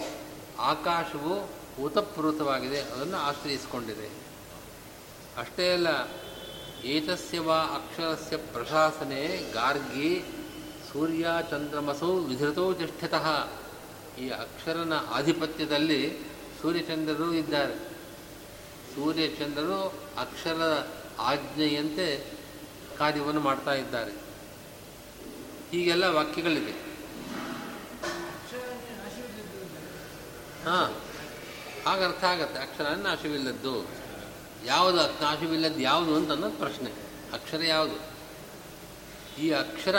ಆಕಾಶವು 0.59 1.63
ಊತಪ್ರೋತವಾಗಿದೆ, 1.83 2.81
ಅದನ್ನು 2.81 3.17
ಆಶ್ರಯಿಸಿಕೊಂಡಿದೆ. 3.17 4.09
ಅಷ್ಟೇ 5.39 5.73
ಅಲ್ಲ, 5.73 6.09
ಏತಸ್ಯ 6.85 7.41
ವಾ 7.41 7.57
ಅಕ್ಷರಸ್ಯ 7.57 8.37
ಪ್ರಶಾಸನೆ 8.37 9.53
ಗಾರ್ಗಿ 9.53 10.25
ಸೂರ್ಯ 10.93 11.27
ಚಂದ್ರಮಸೌ 11.51 12.13
ವಿಧೃತೋ 12.15 12.73
ತಿಷ್ಠತಃ. 12.73 13.49
ಈ 14.21 14.29
ಅಕ್ಷರನ 14.29 14.93
ಆಧಿಪತ್ಯದಲ್ಲಿ 15.11 16.19
ಸೂರ್ಯಚಂದ್ರರು 16.63 17.35
ಇದ್ದಾರೆ. 17.35 17.92
ಸೂರ್ಯಚಂದ್ರರು 18.95 19.95
ಅಕ್ಷರ 20.19 20.87
ಆಜ್ಞೆಯಂತೆ 21.19 22.33
ಕಾರ್ಯವನ್ನು 22.99 23.41
ಮಾಡ್ತಾ 23.41 23.75
ಇದ್ದಾರೆ. 23.75 24.11
ಹೀಗೆಲ್ಲ 25.71 26.05
ವಾಕ್ಯಗಳಿದೆ 26.05 26.73
ಹಾಂ 30.65 31.01
ಆಗ 31.87 32.05
ಅರ್ಥ 32.05 32.25
ಆಗತ್ತೆ. 32.25 32.61
ಅಕ್ಷರ 32.61 32.89
ನಾಶವಿಲ್ಲದ್ದು. 32.89 33.89
ಯಾವುದು 34.67 35.23
ನಾಶವಿಲ್ಲದ್ದು 35.23 35.81
ಯಾವುದು 35.81 36.17
ಅಂತ 36.17 36.31
ಅನ್ನೋದು 36.31 36.57
ಪ್ರಶ್ನೆ. 36.57 36.91
ಅಕ್ಷರ 37.33 37.63
ಯಾವುದು? 37.65 38.13
ಈ 39.41 39.51
ಅಕ್ಷರ 39.51 39.97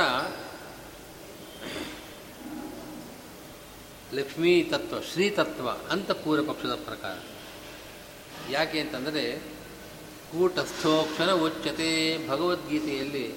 ಲಕ್ಷ್ಮೀ 4.13 4.63
ತತ್ವ 4.63 5.01
ಶ್ರೀ 5.01 5.29
ತತ್ವ 5.29 5.69
ಅಂತ 5.69 6.12
ಪೂರ್ವ 6.12 6.53
ಪಕ್ಷದ 6.53 6.75
ಪ್ರಕಾರ. 6.75 7.32
ಯಾಕೆ 8.49 8.79
ಅಂತಂದರೆ 8.79 9.39
ಕೂಟಸ್ಥೋಕ್ಷರ 10.32 11.32
ಉಚ್ಯತೆ 11.32 12.17
ಭಗವದ್ಗೀತೆಯಲ್ಲಿ 12.27 13.36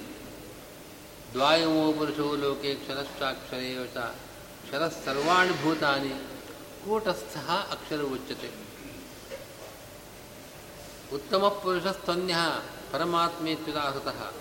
ದ್ವಾಯಮೋ 1.33 1.91
ಪುರುಷೋ 1.91 2.35
ಲೋಕೆ 2.35 2.75
ಕ್ಷರಶ್ಚಾಕ್ಷರೇ 2.75 3.77
ವಚ 3.77 3.97
ಕ್ಷರ 4.65 4.87
ಸರ್ವಾಣಿ 4.87 5.63
ಭೂತಾನಿ 5.63 6.09
ಕೂಟಸ್ಥ 6.85 7.37
ಅಕ್ಷರ 7.49 8.01
ಉಚ್ಯತೆ. 8.01 8.49
ಉತ್ತಮ 11.15 11.47
ಪುರುಷಸ್ತನ್ಯ 11.47 12.35
ಪರಮಾತ್ಮೇತ್ಯುದಾಹೃತಃ 12.91 14.33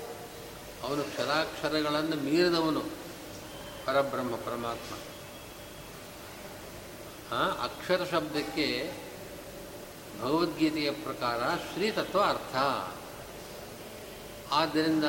ಅವನು 0.83 1.05
ಕ್ಷರಾಕ್ಷರಗಳನ್ನು 1.05 2.17
ಮೀರಿದವನು 2.17 2.81
ಪರಬ್ರಹ್ಮ 3.87 4.37
ಪರಮಾತ್ಮ. 4.37 4.95
ಅಕ್ಷರ 7.63 8.05
ಶಬ್ದಕ್ಕೆ 8.11 8.93
ಭಗವದ್ಗೀತೆಯ 10.23 10.91
ಪ್ರಕಾರ 10.91 11.57
ಶ್ರೀತತ್ವ 11.57 12.21
ಅರ್ಥ. 12.21 12.57
ಆದ್ದರಿಂದ 14.53 15.05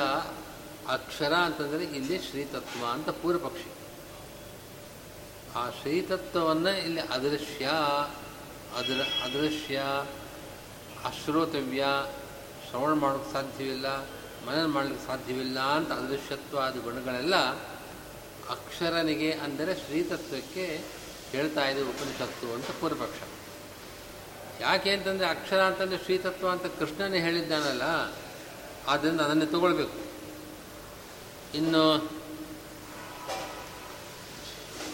ಅಕ್ಷರ 0.88 1.34
ಅಂತಂದರೆ 1.34 1.84
ಇಲ್ಲಿ 1.84 2.20
ಶ್ರೀತತ್ವ 2.30 2.86
ಅಂತ 2.86 3.10
ಪೂರ್ವಪಕ್ಷಿ. 3.10 3.72
ಆ 5.56 5.70
ಶ್ರೀತತ್ವವನ್ನು 5.70 6.78
ಇಲ್ಲಿ 6.78 7.02
ಅದೃಶ್ಯ, 7.02 7.66
ಅದೃ, 8.76 9.02
ಅದೃಶ್ಯ, 9.24 9.82
ಅಶ್ರೋತವ್ಯ, 11.04 11.86
ಶ್ರವಣ 12.70 12.94
ಮಾಡೋಕ್ಕೆ 12.94 13.34
ಸಾಧ್ಯವಿಲ್ಲ, 13.34 13.86
ಮನನ 14.48 14.66
ಮಾಡಲಿಕ್ಕೆ 14.66 15.08
ಸಾಧ್ಯವಿಲ್ಲ 15.08 15.60
ಅಂತ 15.60 15.92
ಅದೃಶ್ಯತ್ವ 15.92 16.60
ಆದ 16.60 16.78
ಗುಣಗಳೆಲ್ಲ 16.84 17.36
ಅಕ್ಷರನಿಗೆ 18.50 19.32
ಅಂದರೆ 19.32 19.76
ಶ್ರೀತತ್ವಕ್ಕೆ 19.76 20.82
ಹೇಳ್ತಾ 21.32 21.70
ಇದೆ 21.70 21.82
ಉಪನಿಷತ್ತು 21.82 22.54
ಅಂತ 22.54 22.66
ಪೂರ್ವಪಕ್ಷ. 22.82 23.37
ಯಾಕೆ 24.62 24.92
ಅಂತಂದರೆ 24.92 25.28
ಅಕ್ಷರ 25.28 25.62
ಅಂತಂದರೆ 25.64 25.98
ಶ್ರೀತತ್ವ 25.98 26.50
ಅಂತ 26.50 26.66
ಕೃಷ್ಣನೇ 26.66 27.20
ಹೇಳಿದ್ದಾನಲ್ಲ 27.20 27.84
ಆದ್ದರಿಂದ 28.88 29.22
ಅದನ್ನೇ 29.22 29.46
ತಗೊಳ್ಬೇಕು. 29.46 29.98
ಇನ್ನು 31.58 31.84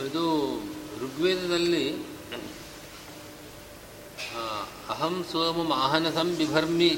ಇದು 0.06 0.24
ಋಗ್ವೇದದಲ್ಲಿ 1.02 1.86
ಅಹಂ 4.90 5.26
ಸೋಮಂ 5.32 5.70
ಆಹನಸಂ 5.74 6.36
ಬಿಭರ್ಮಿ. 6.36 6.92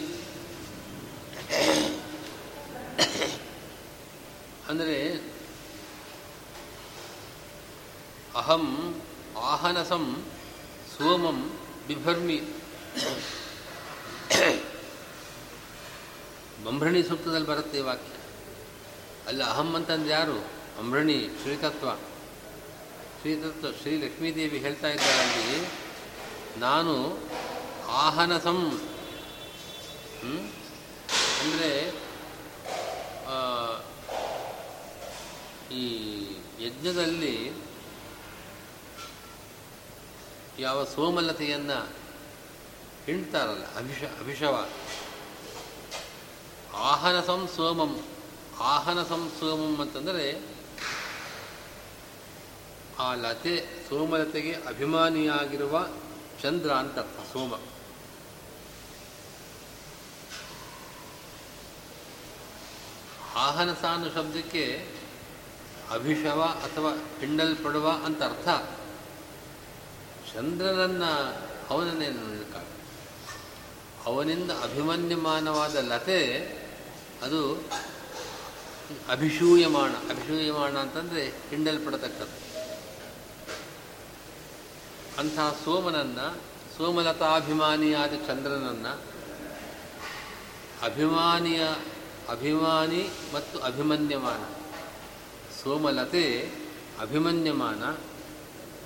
ಅಂದರೆ 4.70 4.98
ಅಹಂ 8.36 8.66
ಆಹನಸಂ 9.38 10.26
ಸೋಮಂ 10.98 11.60
ಬಿಭರ್ಮಿ 11.88 12.38
ಬಂಭ್ರಣಿ 16.64 17.04
ಸೂಕ್ತದಲ್ಲಿ 17.04 17.48
ಬರುತ್ತೆ 17.48 17.78
ಈ 17.78 17.82
ವಾಕ್ಯ 17.82 18.12
ಅಲ್ಲಿ 19.28 19.44
ಅಹಂ 19.44 19.70
ಅಂತಂದು 19.76 20.10
ಯಾರು 20.10 20.38
ಅಂಬ್ರಣಿ 20.80 21.18
ಶ್ರೀತತ್ವ 21.42 21.90
ಶ್ರೀತತ್ವ 23.22 23.72
ಶ್ರೀ 23.82 23.94
ಲಕ್ಷ್ಮೀದೇವಿ 23.98 24.58
ಹೇಳ್ತಾ 24.60 24.90
ಇದ್ದಾರೆ 24.90 25.60
ನಾನು 26.58 26.96
ಆಹನಸಂ 27.98 28.60
ಅಂದರೆ 31.40 31.72
ಈ 35.74 35.86
ಯಜ್ಞದಲ್ಲಿ 36.60 37.36
ಯಾವ 40.60 40.84
ಸೋಮಲತೆಯನ್ನು 40.84 41.90
ಹಿಂಡ್ತಾರಲ್ಲ, 43.06 43.76
ಅಭಿಷ, 43.76 44.04
ಅಭಿಷವ. 44.04 44.68
ಆಹನ 46.74 47.22
ಸೋಮಂ 47.22 48.02
ಆಹನ 48.60 49.04
ಸೋಮಂ 49.04 49.82
ಅಂತಂದರೆ 49.82 50.42
ಆ 53.00 53.14
ಲತೆ, 53.14 53.66
ಸೋಮಲತೆಗೆ 53.90 54.54
ಅಭಿಮಾನಿಯಾಗಿರುವ 54.54 55.88
ಚಂದ್ರ 56.42 56.72
ಅಂತ 56.72 57.00
ಸೋಮ. 57.34 57.54
ಆಹನಸ 63.36 63.84
ಅನ್ನೋ 63.84 64.10
ಶಬ್ದಕ್ಕೆ 64.10 64.90
ಅಭಿಷವ 65.92 66.42
ಅಥವಾ 66.42 66.92
ಹಿಂಡಲ್ಪಡುವ 67.20 67.90
ಅಂತ 67.90 68.24
ಅರ್ಥ. 68.24 68.48
ಚಂದ್ರನನ್ನು 70.36 71.12
ಅವನನ್ನೇ 71.70 72.10
ನೋಡಲಿಕ್ಕಾಗ 72.10 72.66
ಅವನಿಂದ 74.06 74.52
ಅಭಿಮನ್ಯಮಾನವಾದ 74.52 75.76
ಲತೆ 75.76 76.20
ಅದು 77.22 77.56
ಅಭಿಷೂಯಮಾಣ 79.10 79.92
ಅಭಿಷೂಯಮಾಣ 79.92 80.78
ಅಂತಂದರೆ 80.78 81.28
ಹಿಂಡಲ್ಪಡತಕ್ಕದ್ದು. 81.50 82.46
ಅಂತಹ 85.20 85.58
ಸೋಮನನ್ನು, 85.66 86.38
ಸೋಮಲತಾಭಿಮಾನಿಯಾದ 86.78 88.14
ಚಂದ್ರನನ್ನು 88.28 89.02
ಅಭಿಮಾನಿಯ, 90.86 91.62
ಅಭಿಮಾನಿ 92.30 93.10
ಮತ್ತು 93.34 93.60
ಅಭಿಮನ್ಯಮಾನ. 93.60 94.44
ಸೋಮಲತೆ, 95.64 96.52
ಅಭಿಮನ್ಯಮಾನ 97.00 97.84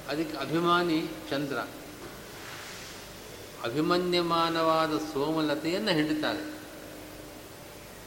ಅದಕ್ಕೆ 0.09 0.37
ಅಭಿಮಾನಿ 0.37 1.07
ಚಂದ್ರ. 1.29 1.57
ಅಭಿಮನ್ಯಮಾನವಾದ 3.63 4.97
ಸೋಮಲತೆಯನ್ನು 4.97 5.91
ಹಿಡಿತಾರೆ 5.91 6.59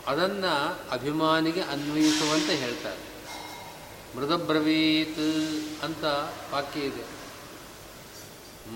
ಅದನ್ನು 0.06 0.80
ಅಭಿಮಾನಿಗೆ 0.90 1.60
ಅನ್ವಯಿಸುವಂತೆ 1.60 2.54
ಹೇಳ್ತಾರೆ. 2.56 3.12
ಮೃದಬ್ರವೀತ್ 4.16 5.84
ಅಂತ 5.84 6.04
ವಾಕ್ಯ 6.52 6.80
ಇದೆ. 6.80 7.04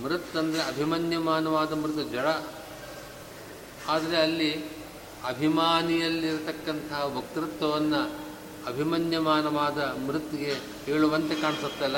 ಮೃತ್ 0.03 0.37
ಅಂದರೆ 0.37 0.62
ಅಭಿಮನ್ಯಮಾನವಾದ 0.62 1.73
ಮೃತ 1.73 2.12
ಜಡ. 2.12 2.27
ಆದರೆ 3.89 4.17
ಅಲ್ಲಿ 4.17 4.65
ಅಭಿಮಾನಿಯಲ್ಲಿರತಕ್ಕಂತಹ 5.27 7.17
ವಕ್ತೃತ್ವವನ್ನು 7.17 8.03
ಅಭಿಮನ್ಯಮಾನವಾದ 8.67 9.79
ಮೃತ್ಗೆ 10.07 10.55
ಹೇಳುವಂತೆ 10.85 11.35
ಕಾಣಿಸುತ್ತಲ್ಲ? 11.35 11.97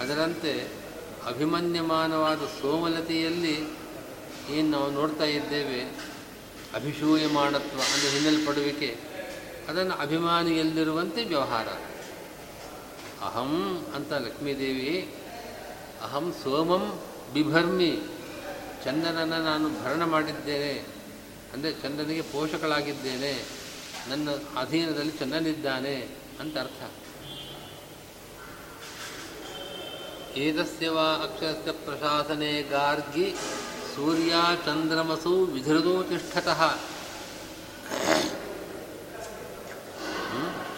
ಅದರಂತೆ 0.00 0.52
ಅಭಿಮನ್ಯಮಾನವಾದ 1.30 2.42
ಸೋಮಲತೆಯಲ್ಲಿ 2.58 3.56
ಏನು 4.56 4.68
ನಾವು 4.74 4.88
ನೋಡ್ತಾ 4.90 5.26
ಇದ್ದೇವೆ 5.36 5.80
ಅಭಿಷೂಯಮಾಣತ್ವ 6.78 7.80
ಅಂದರೆ 7.92 8.10
ಹಿನ್ನೆಲ್ಪಡುವಿಕೆ, 8.14 8.90
ಅದನ್ನು 9.68 9.94
ಅಭಿಮಾನಿಯಲ್ಲಿರುವಂತೆ 10.04 11.20
ವ್ಯವಹಾರ. 11.24 11.68
ಅಹಂ 13.26 13.52
ಅಂತ 13.96 14.12
ಲಕ್ಷ್ಮೀದೇವಿ, 14.24 14.92
ಅಹಂ 16.06 16.26
ಸೋಮಂ 16.42 16.84
ಬಿಭರ್ಮಿ 17.34 17.92
ಚಂದನನ್ನು 18.84 19.38
ನಾನು 19.44 19.68
ಭರಣ 19.80 20.02
ಮಾಡಿದ್ದೇನೆ, 20.04 20.74
ಅಂದರೆ 21.54 21.72
ಚಂದನಿಗೆ 21.82 22.24
ಪೋಷಕಳಾಗಿದ್ದೇನೆ, 22.32 23.32
ನನ್ನ 24.10 24.28
ಅಧೀನದಲ್ಲಿ 24.62 25.14
ಚಂದನಿದ್ದಾನೆ 25.20 25.96
ಅಂತ 26.40 26.56
ಅರ್ಥ. 26.58 26.82
ಏತಸ್ಯ 30.36 30.88
ವಾ 30.88 31.02
ಅಕ್ಷರಸ್ಯ 31.02 31.72
ಪ್ರಶಾಸನೆ 31.72 32.62
ಗಾರ್ಗಿ 32.62 33.34
ಸೂರ್ಯ 33.94 34.34
ಚಂದ್ರಮಸು 34.66 35.44
ವಿಧೃದೋ 35.44 36.02
ತಿಷ್ಠತಃ. 36.02 36.76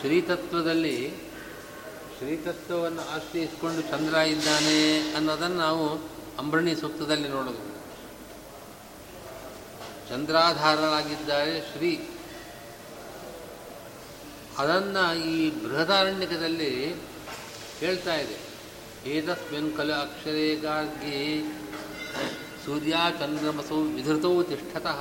ಶ್ರೀತತ್ವದಲ್ಲಿ 0.00 1.14
ಶ್ರೀತತ್ವವನ್ನು 2.18 3.02
ಆಶ್ರಯಿಸಿಕೊಂಡು 3.02 3.82
ಚಂದ್ರ 3.82 4.14
ಇದ್ದಾನೆ 4.14 5.10
ಅನ್ನೋದನ್ನು 5.16 5.56
ನಾವು 5.56 5.96
ಅಂಬರಣಿ 6.38 6.76
ಸೂಕ್ತದಲ್ಲಿ 6.76 7.28
ನೋಡೋದು. 7.28 7.64
ಚಂದ್ರಾಧಾರರಾಗಿದ್ದಾರೆ 10.08 11.60
ಶ್ರೀ. 11.60 12.08
ಅದನ್ನು 14.58 15.16
ಈ 15.16 15.50
ಬೃಹದಾರಣ್ಯಕದಲ್ಲಿ 15.50 16.94
ಹೇಳ್ತಾ 17.78 18.14
ಇದೆ. 18.14 18.47
ಏತಸ್ಮಿನ್ 19.06 19.76
ಕಲ 19.76 19.92
ಅಕ್ಷರೇಗಾಗಿ 19.92 21.42
ಸೂರ್ಯ 22.64 22.94
ಚಂದ್ರಮಸು 23.18 23.82
ವಿಧೃತವು 23.82 24.44
ತಿಷ್ಠತಃ. 24.44 25.00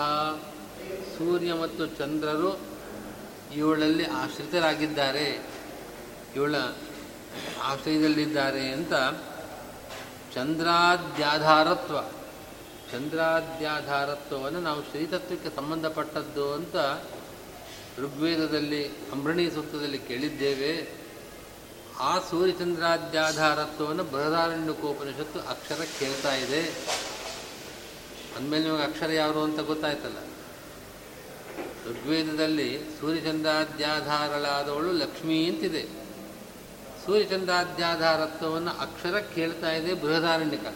ಸೂರ್ಯ 1.17 1.53
ಮತ್ತು 1.53 1.85
ಚಂದ್ರರು 1.85 2.59
ಇವಳಲ್ಲಿ 3.55 4.05
ಆಶ್ರಿತರಾಗಿದ್ದಾರೆ. 4.05 5.49
ಇವಳ 6.35 6.55
ಆಶ್ರಯದಲ್ಲಿದ್ದಾರೆ 7.61 8.71
ಅಂತ 8.71 8.93
ಚಂದ್ರಾದ್ಯಾಧಾರತ್ವ. 10.35 12.01
ಚಂದ್ರಾದ್ಯಾಧಾರತ್ವವನ್ನು 12.91 14.61
ನಾವು 14.61 14.83
ಶ್ರೀತತ್ವಕ್ಕೆ 14.83 15.55
ಸಂಬಂಧಪಟ್ಟದ್ದು 15.55 16.53
ಅಂತ 16.53 16.75
ಋಗ್ವೇದದಲ್ಲಿ 17.99 18.87
ಅಂಬರಣಿ 18.87 19.51
ಸೂಕ್ತದಲ್ಲಿ 19.51 19.97
ಕೇಳಿದ್ದೇವೆ. 19.97 21.06
ಆ 21.99 22.19
ಸೂರ್ಯಚಂದ್ರಾದ್ಯಾಧಾರತ್ವವನ್ನು 22.19 24.03
ಬೃಹದಾರಣ್ಯಕೋಪನಿಷತ್ತು 24.03 25.39
ಅಕ್ಷರ 25.39 25.85
ಕೇಳ್ತಾ 25.99 26.35
ಇದೆ. 26.35 26.61
ಅಂದಮೇಲೆ 28.37 28.63
ನಿಮಗೆ 28.63 28.83
ಅಕ್ಷರ 28.83 29.11
ಯಾರು 29.11 29.43
ಅಂತ 29.43 29.59
ಗೊತ್ತಾಯ್ತಲ್ಲ. 29.59 30.17
ಋಗ್ವೇದದಲ್ಲಿ 31.89 32.79
ಸೂರ್ಯಚಂದ್ರಾದ್ಯಾಧಾರಳಾದವಳು 32.99 34.91
ಲಕ್ಷ್ಮೀ 34.91 35.45
ಅಂತಿದೆ. 35.45 35.83
ಸೂರ್ಯಚಂದ್ರಾದ್ಯಾಧಾರತ್ವವನ್ನು 37.05 38.71
ಅಕ್ಷರ 38.71 39.19
ಕೇಳ್ತಾ 39.19 39.71
ಇದೆ 39.71 39.93
ಬೃಹದಾರಣ್ಯಕ. 39.93 40.75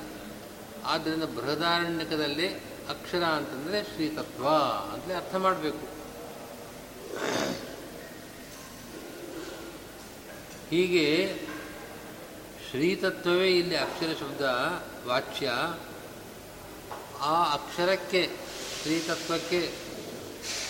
ಆದ್ದರಿಂದ 0.85 1.23
ಬೃಹದಾರಣ್ಯಕದಲ್ಲಿ 1.23 2.55
ಅಕ್ಷರ 2.89 3.23
ಅಂತಂದರೆ 3.23 3.83
ಶ್ರೀತತ್ವ 3.83 4.49
ಅಂತಲೇ 4.93 5.13
ಅರ್ಥ 5.13 5.35
ಮಾಡಬೇಕು. 5.35 6.00
ಹೀಗೆ 10.71 11.35
ಶ್ರೀತತ್ವವೇ 12.69 13.47
ಇಲ್ಲಿ 13.47 13.75
ಅಕ್ಷರ 13.75 14.13
ಶಬ್ದ, 14.19 14.41
ವಾಚ್ಯ. 15.07 15.51
ಆ 17.19 17.53
ಅಕ್ಷರಕ್ಕೆ, 17.53 18.29
ಶ್ರೀತತ್ವಕ್ಕೆ 18.81 19.71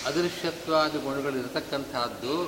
ಅದೃಶ್ಯತ್ವಾದಿ 0.05 0.97
ಗುಣಗಳಿರತಕ್ಕಂತಹದ್ದು 0.97 2.43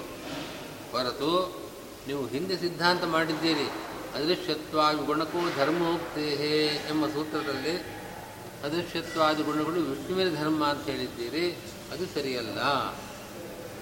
ಹೊರತು 0.92 1.62
ನೀವು 2.08 2.28
ಹಿಂದೆ 2.28 2.58
ಸಿದ್ಧಾಂತ 2.58 3.04
ಮಾಡಿದ್ದೀರಿ. 3.04 3.70
ಅದೃಶ್ಯತ್ವಾದಿ 4.16 5.06
ಗುಣಕ್ಕೂ 5.06 5.56
ಧರ್ಮೋಕ್ತೇಹೇ 5.56 6.66
ಎಂಬ 6.90 7.08
ಸೂತ್ರದಲ್ಲಿ 7.08 7.78
ಅದೃಶ್ಯತ್ವಾದಿ 8.64 9.44
ಗುಣಗಳು 9.44 9.82
ವಿಷ್ಣುವಿನ 9.82 10.36
ಧರ್ಮ 10.36 10.68
ಅಂತ 10.68 10.86
ಹೇಳಿದ್ದೀರಿ. 10.86 11.52
ಅದು 11.92 12.06
ಸರಿಯಲ್ಲ. 12.06 12.60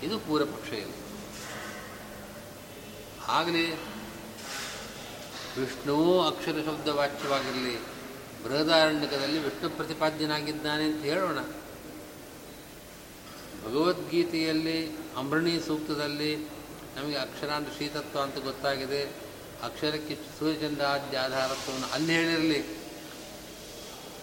ಇದು 0.04 0.20
ಪೂರ್ವಪಕ್ಷ 0.20 0.74
ಆಗಲಿ 3.28 3.72
ವಿಷ್ಣುವೂ 5.60 6.28
ಅಕ್ಷರ 6.28 6.58
ಶಬ್ದ 6.66 6.88
ವಾಚ್ಯವಾಗಿರಲಿ, 6.88 7.84
ಬೃಹದಾರಣ್ಯಕದಲ್ಲಿ 8.44 9.40
ವಿಷ್ಣು 9.40 9.70
ಪ್ರತಿಪಾದ್ಯನಾಗಿದ್ದಾನೆ 9.70 10.84
ಅಂತ 10.84 11.04
ಹೇಳೋಣ. 11.04 11.40
ಭಗವದ್ಗೀತೆಯಲ್ಲಿ 13.66 14.98
ಅಂಬರಣಿ 15.18 15.60
ಸೂಕ್ತದಲ್ಲಿ 15.68 16.36
ನಮಗೆ 16.96 17.18
ಅಕ್ಷರ 17.18 17.50
ಅಂತ 17.50 17.68
ಶ್ರೀತತ್ವ 17.76 18.22
ಅಂತ 18.22 18.38
ಗೊತ್ತಾಗಿದೆ. 18.38 19.04
ಅಕ್ಷರಕ್ಕೆ 19.64 20.16
ಸೂರ್ಯಚಂದ್ರಾದ್ಯಾಧಾರತ್ವವನ್ನು 20.40 21.94
ಅಲ್ಲಿ 21.94 22.14
ಹೇಳಿರಲಿ. 22.14 22.60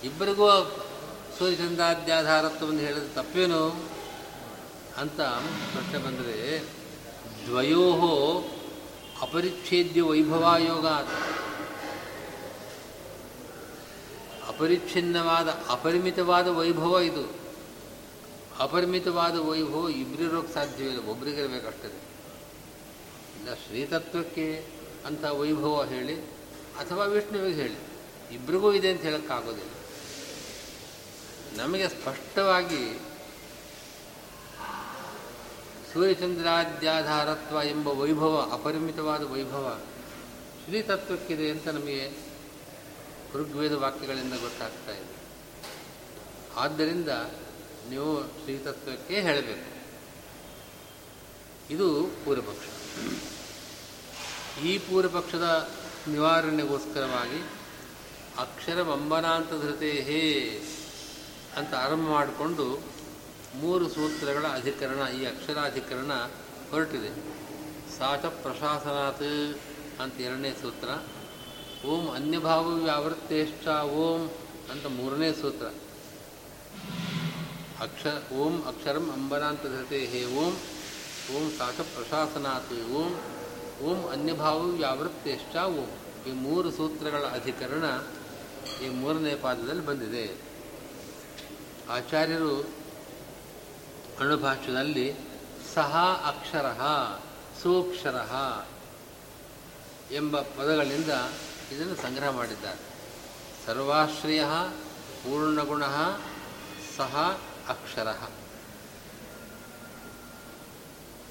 ಇಬ್ಬರಿಗೂ 0.04 0.50
ಸೂರ್ಯಚಂದ್ರಾದ್ಯಾಧಾರತ್ವವನ್ನು 1.38 2.80
ಹೇಳಿದ್ರೆ 2.80 3.14
ತಪ್ಪೇನು? 3.14 3.90
ಅಂತ 4.96 5.20
ಪ್ರಶ್ನೆ 5.20 5.98
ಬಂದರೆ 5.98 6.62
ದ್ವಯೋ 7.46 7.94
ಅಪರಿಚ್ಛೇದ್ಯ 9.22 10.02
ವೈಭವಾಯೋಗ 10.02 10.86
ಅಪರಿಚ್ಛಿನ್ನವಾದ, 14.48 15.48
ಅಪರಿಮಿತವಾದ 15.68 16.48
ವೈಭವ 16.48 17.00
ಇದು. 17.00 17.24
ಅಪರಿಮಿತವಾದ 18.58 19.36
ವೈಭವ 19.38 19.88
ಇಬ್ಬರಿರೋಕ್ಕೆ 19.88 20.52
ಸಾಧ್ಯವಿಲ್ಲ 20.54 21.08
ಒಬ್ಬರಿಗಿರಬೇಕಷ್ಟೇ 21.08 21.90
ಇಲ್ಲ, 23.38 23.54
ಶ್ರೀತತ್ವಕ್ಕೆ 23.54 24.46
ಅಂತ 25.06 25.24
ವೈಭವ 25.24 25.84
ಹೇಳಿ, 25.84 26.16
ಅಥವಾ 26.78 27.04
ವಿಷ್ಣುವಿಗೆ 27.04 27.62
ಹೇಳಿ 27.62 27.78
ಇಬ್ಬರಿಗೂ 28.34 28.72
ಇದೆ 28.72 28.88
ಅಂತ 28.90 29.02
ಹೇಳೋಕ್ಕಾಗೋದಿಲ್ಲ. 29.02 29.74
ನಮಗೆ 31.62 31.88
ಸ್ಪಷ್ಟವಾಗಿ 31.88 32.82
ಸೂರ್ಯಚಂದ್ರಾದ್ಯಾಧಾರತ್ವ 35.92 37.62
ಎಂಬ 37.62 37.88
ವೈಭವ, 37.88 38.50
ಅಪರಿಮಿತವಾದ 38.52 39.32
ವೈಭವ 39.32 39.80
ಶ್ರೀತತ್ವಕ್ಕಿದೆ 40.64 41.50
ಅಂತ 41.50 41.68
ನಮಗೆ 41.68 42.12
ಋಗ್ವೇದ 43.34 43.72
ವಾಕ್ಯಗಳಿಂದ 43.72 44.32
ಗೊತ್ತಾಗ್ತಾ 44.40 44.92
ಇದೆ. 44.92 45.16
ಆದ್ದರಿಂದ 46.56 47.08
ನೀವು 47.90 48.22
ಶ್ರೀತತ್ವಕ್ಕೆ 48.22 49.20
ಹೇಳಬೇಕು. 49.20 49.78
ಇದು 51.72 52.04
ಪೂರ್ವಪಕ್ಷ. 52.24 52.66
ಈ 54.64 54.78
ಪೂರ್ವಪಕ್ಷದ 54.78 55.70
ನಿವಾರಣೆಗೋಸ್ಕರವಾಗಿ 56.08 57.44
ಅಕ್ಷರ 58.38 58.82
ಬಂಬನಾಂತ 58.82 59.50
ಧೃತೆ 59.50 59.90
ಹೇ 59.90 60.50
ಅಂತ 61.56 61.74
ಆರಂಭ 61.74 62.08
ಮಾಡಿಕೊಂಡು 62.08 62.97
ಮೂರು 63.54 63.88
ಸೂತ್ರಗಳ 63.88 64.46
ಅಧಿಕರಣ, 64.46 65.08
ಈ 65.08 65.24
ಅಕ್ಷರಾಧಿಕರಣ 65.24 66.12
ಹೊರಟಿದೆ. 66.70 67.38
ಸಾಚ 67.98 68.24
ಪ್ರಶಾಸನಾತ್ 68.24 69.56
ಅಂತ 70.00 70.20
ಎರಡನೇ 70.20 70.50
ಸೂತ್ರ. 70.50 70.88
ಓಂ 71.86 72.10
ಅನ್ಯಭಾವ 72.10 72.68
ವ್ಯಾವೃತ್ತೇಷ್ಟ 72.68 73.68
ಓಂ 73.68 74.30
ಅಂತ 74.70 74.86
ಮೂರನೇ 74.86 75.32
ಸೂತ್ರ. 75.32 75.66
ಅಕ್ಷ, 77.80 78.32
ಓಂ 78.32 78.62
ಅಕ್ಷರಂ 78.62 79.10
ಅಂಬರಾಂತ 79.12 79.62
ಧೃತೆ 79.62 79.98
ಹೇ 79.98 80.24
ಓಂ 80.24 80.52
ಓಂ 81.36 81.50
ಸಾಚ 81.58 81.80
ಪ್ರಶಾಸನಾತ್ 81.80 82.72
ಓಂ 82.72 83.20
ಓಂ 83.82 84.08
ಅನ್ಯಭಾವ 84.08 84.62
ವ್ಯಾವೃತ್ತೇಷ್ಟ 84.62 85.56
ಓಂ. 85.56 85.88
ಈ 86.28 86.32
ಮೂರು 86.32 86.70
ಸೂತ್ರಗಳ 86.70 87.22
ಅಧಿಕರಣ 87.22 87.84
ಈ 88.84 88.88
ಮೂರನೇ 88.88 89.34
ಪಾದದಲ್ಲಿ 89.34 89.86
ಬಂದಿದೆ. 89.86 90.36
ಆಚಾರ್ಯರು 91.90 92.77
ಅಣುಭಾಷ್ಯದಲ್ಲಿ 94.20 95.14
ಸಹ 95.74 95.96
ಅಕ್ಷರ, 96.26 96.66
ಸೂಕ್ಷರ 97.62 98.16
ಎಂಬ 100.12 100.40
ಪದಗಳಿಂದ 100.40 101.10
ಇದನ್ನು 101.72 101.96
ಸಂಗ್ರಹ 101.96 102.30
ಮಾಡಿದ್ದಾರೆ. 102.30 102.78
ಸರ್ವಾಶ್ರಯ, 103.66 104.44
ಪೂರ್ಣಗುಣ, 105.22 105.86
ಸಹ 106.96 107.40
ಅಕ್ಷರ. 107.68 108.08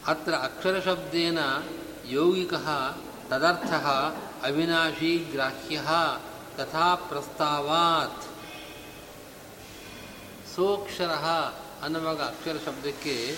ಅತ್ರ 0.07 0.33
ಅಕ್ಷರಶಬ್ದೇನ 0.33 1.39
ಯೌಗಿಕ, 2.09 2.53
ತದರ್ಥ 3.29 3.73
ಅವಿನಾಶಿ 4.45 5.17
ಗ್ರಾಹ್ಯ 5.17 5.81
ತಥಾ 6.57 6.95
ಪ್ರಸ್ತಾವಾತ್ 6.95 8.23
ಸೋಕ್ಷರ 10.55 11.11
ಅನ್ನುವಾಗ 11.83 12.21
ಅಕ್ಷರ 12.21 12.57
ಶಬ್ದಕ್ಕೆ 12.65 13.37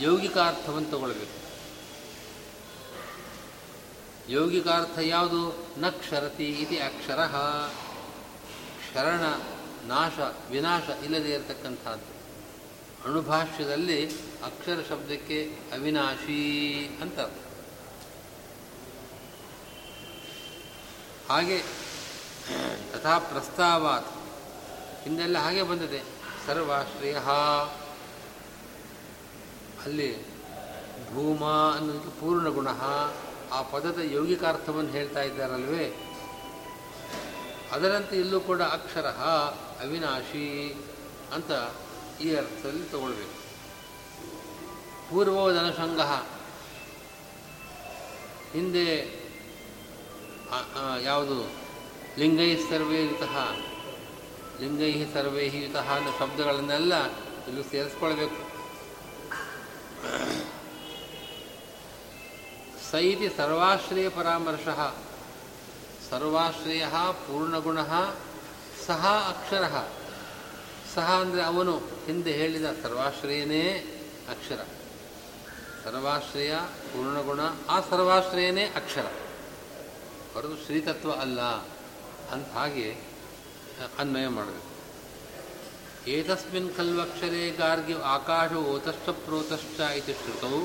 ಯೌಗಿಕಾರ್ಥವನ್ನು 0.00 0.90
ತಗೊಳ್ಬೇಕು 0.90 1.46
ಯೌಗಿಕಾರ್ಥ 4.30 4.98
ಯಾವುದು? 5.02 5.66
ನ 5.78 5.88
ಕ್ಷರತಿ 5.88 6.44
ಇತಿ 6.44 6.78
ಅಕ್ಷರ. 6.78 7.26
ಶರಣ 8.94 9.20
ನಾಶ, 9.86 10.12
ವಿನಾಶ 10.50 10.82
ಇಲ್ಲದೇ 11.04 11.30
ಇರತಕ್ಕಂಥದ್ದು. 11.30 12.16
ಅಣುಭಾಷ್ಯದಲ್ಲಿ 13.10 14.12
ಅಕ್ಷರ 14.18 14.84
ಶಬ್ದಕ್ಕೆ 14.88 15.58
ಅವಿನಾಶಿ 15.72 16.86
ಅಂತ 17.02 17.18
ಹಾಗೆ 21.28 21.62
ತಥಾ 22.92 23.18
ಪ್ರಸ್ತಾವಾತ್. 23.18 24.06
ಹಿಂದೆಲ್ಲ 25.04 25.38
ಹಾಗೆ 25.38 25.62
ಬಂದಿದೆ. 25.62 26.15
ಸರ್ವಾಶ್ರಯ. 26.46 27.16
ಅಲ್ಲಿ 29.84 30.10
ಭೂಮ 31.14 31.44
ಅನ್ನೋದಕ್ಕೆ 31.76 32.20
ಪೂರ್ಣ 32.20 32.48
ಗುಣ. 32.48 32.68
ಆ 33.52 33.62
ಪದದ 33.62 33.98
ಯೌಗಿಕಾರ್ಥವನ್ನು 34.02 34.90
ಹೇಳ್ತಾ 34.90 35.22
ಇದ್ದಾರಲ್ವೇ? 35.22 35.86
ಅದರಂತೆ 37.72 38.16
ಇಲ್ಲೂ 38.16 38.40
ಕೂಡ 38.40 38.62
ಅಕ್ಷರ 38.62 39.06
ಅವಿನಾಶಿ 39.82 40.48
ಅಂತ 41.34 41.50
ಈ 42.20 42.34
ಅರ್ಥದಲ್ಲಿ 42.34 42.84
ತಗೊಳ್ಬೇಕು. 42.84 43.36
ಪೂರ್ವೋದನಸಂಗ 45.10 46.00
ಹಿಂದೆ 48.52 48.88
ಯಾವುದು? 51.02 51.50
ಲಿಂಗೈ 52.18 52.56
ಸರ್ವೇ 52.56 53.02
ಲಿಂಗೈ 54.60 55.04
ಸರ್ವೈ 55.14 55.48
ಯುತಃ 55.48 55.94
ಅನ್ನೋ 55.94 56.10
ಶಬ್ದಗಳನ್ನೆಲ್ಲ 56.18 57.10
ಇಲ್ಲಿ 57.16 57.70
ಸೇರಿಸ್ಕೊಳ್ಬೇಕು. 57.70 58.56
ಸ 62.90 62.94
ಇತಿ 62.94 63.36
ಸರ್ವಾಶ್ರಯ 63.36 64.08
ಪರಾಮರ್ಶ. 64.08 64.68
ಸರ್ವಾಶ್ರಯ 66.10 66.84
ಪೂರ್ಣಗುಣ 67.12 67.82
ಸಹ 68.86 69.06
ಅಕ್ಷರ. 69.28 69.68
ಸಹ 70.94 71.12
ಅಂದರೆ 71.20 71.42
ಅವನು 71.42 71.78
ಹಿಂದೆ 71.78 72.32
ಹೇಳಿದ 72.32 72.64
ಸರ್ವಾಶ್ರಯನೇ 72.82 73.70
ಅಕ್ಷರ. 74.30 74.64
ಸರ್ವಾಶ್ರಯ, 75.84 76.54
ಪೂರ್ಣಗುಣ, 76.70 77.40
ಆ 77.68 77.80
ಸರ್ವಾಶ್ರಯನೇ 77.80 78.64
ಅಕ್ಷರ. 78.64 79.06
ಹೊರತು 80.34 80.64
ಶ್ರೀತತ್ವ 80.66 81.12
ಅಲ್ಲ. 81.12 81.40
ಅಂತ 82.32 82.52
ಹಾಗೆ 82.52 83.05
ಅನ್ವಯ 83.98 84.28
ಮಾಡಬೇಕು. 84.28 84.76
ಏತಸ್ಮಿನ್ 86.10 86.76
ಖಲ್ವಕ್ಷರೇ 86.76 87.50
ಗಾರ್ಗಿ 87.50 87.92
ಆಕಾಶ 87.92 88.52
ಓತಶ್ಚ 88.52 89.08
ಪ್ರೋತಶ್ಚ 89.08 89.80
ಇತಿ 89.80 90.12
ಶ್ರುತೌ. 90.12 90.64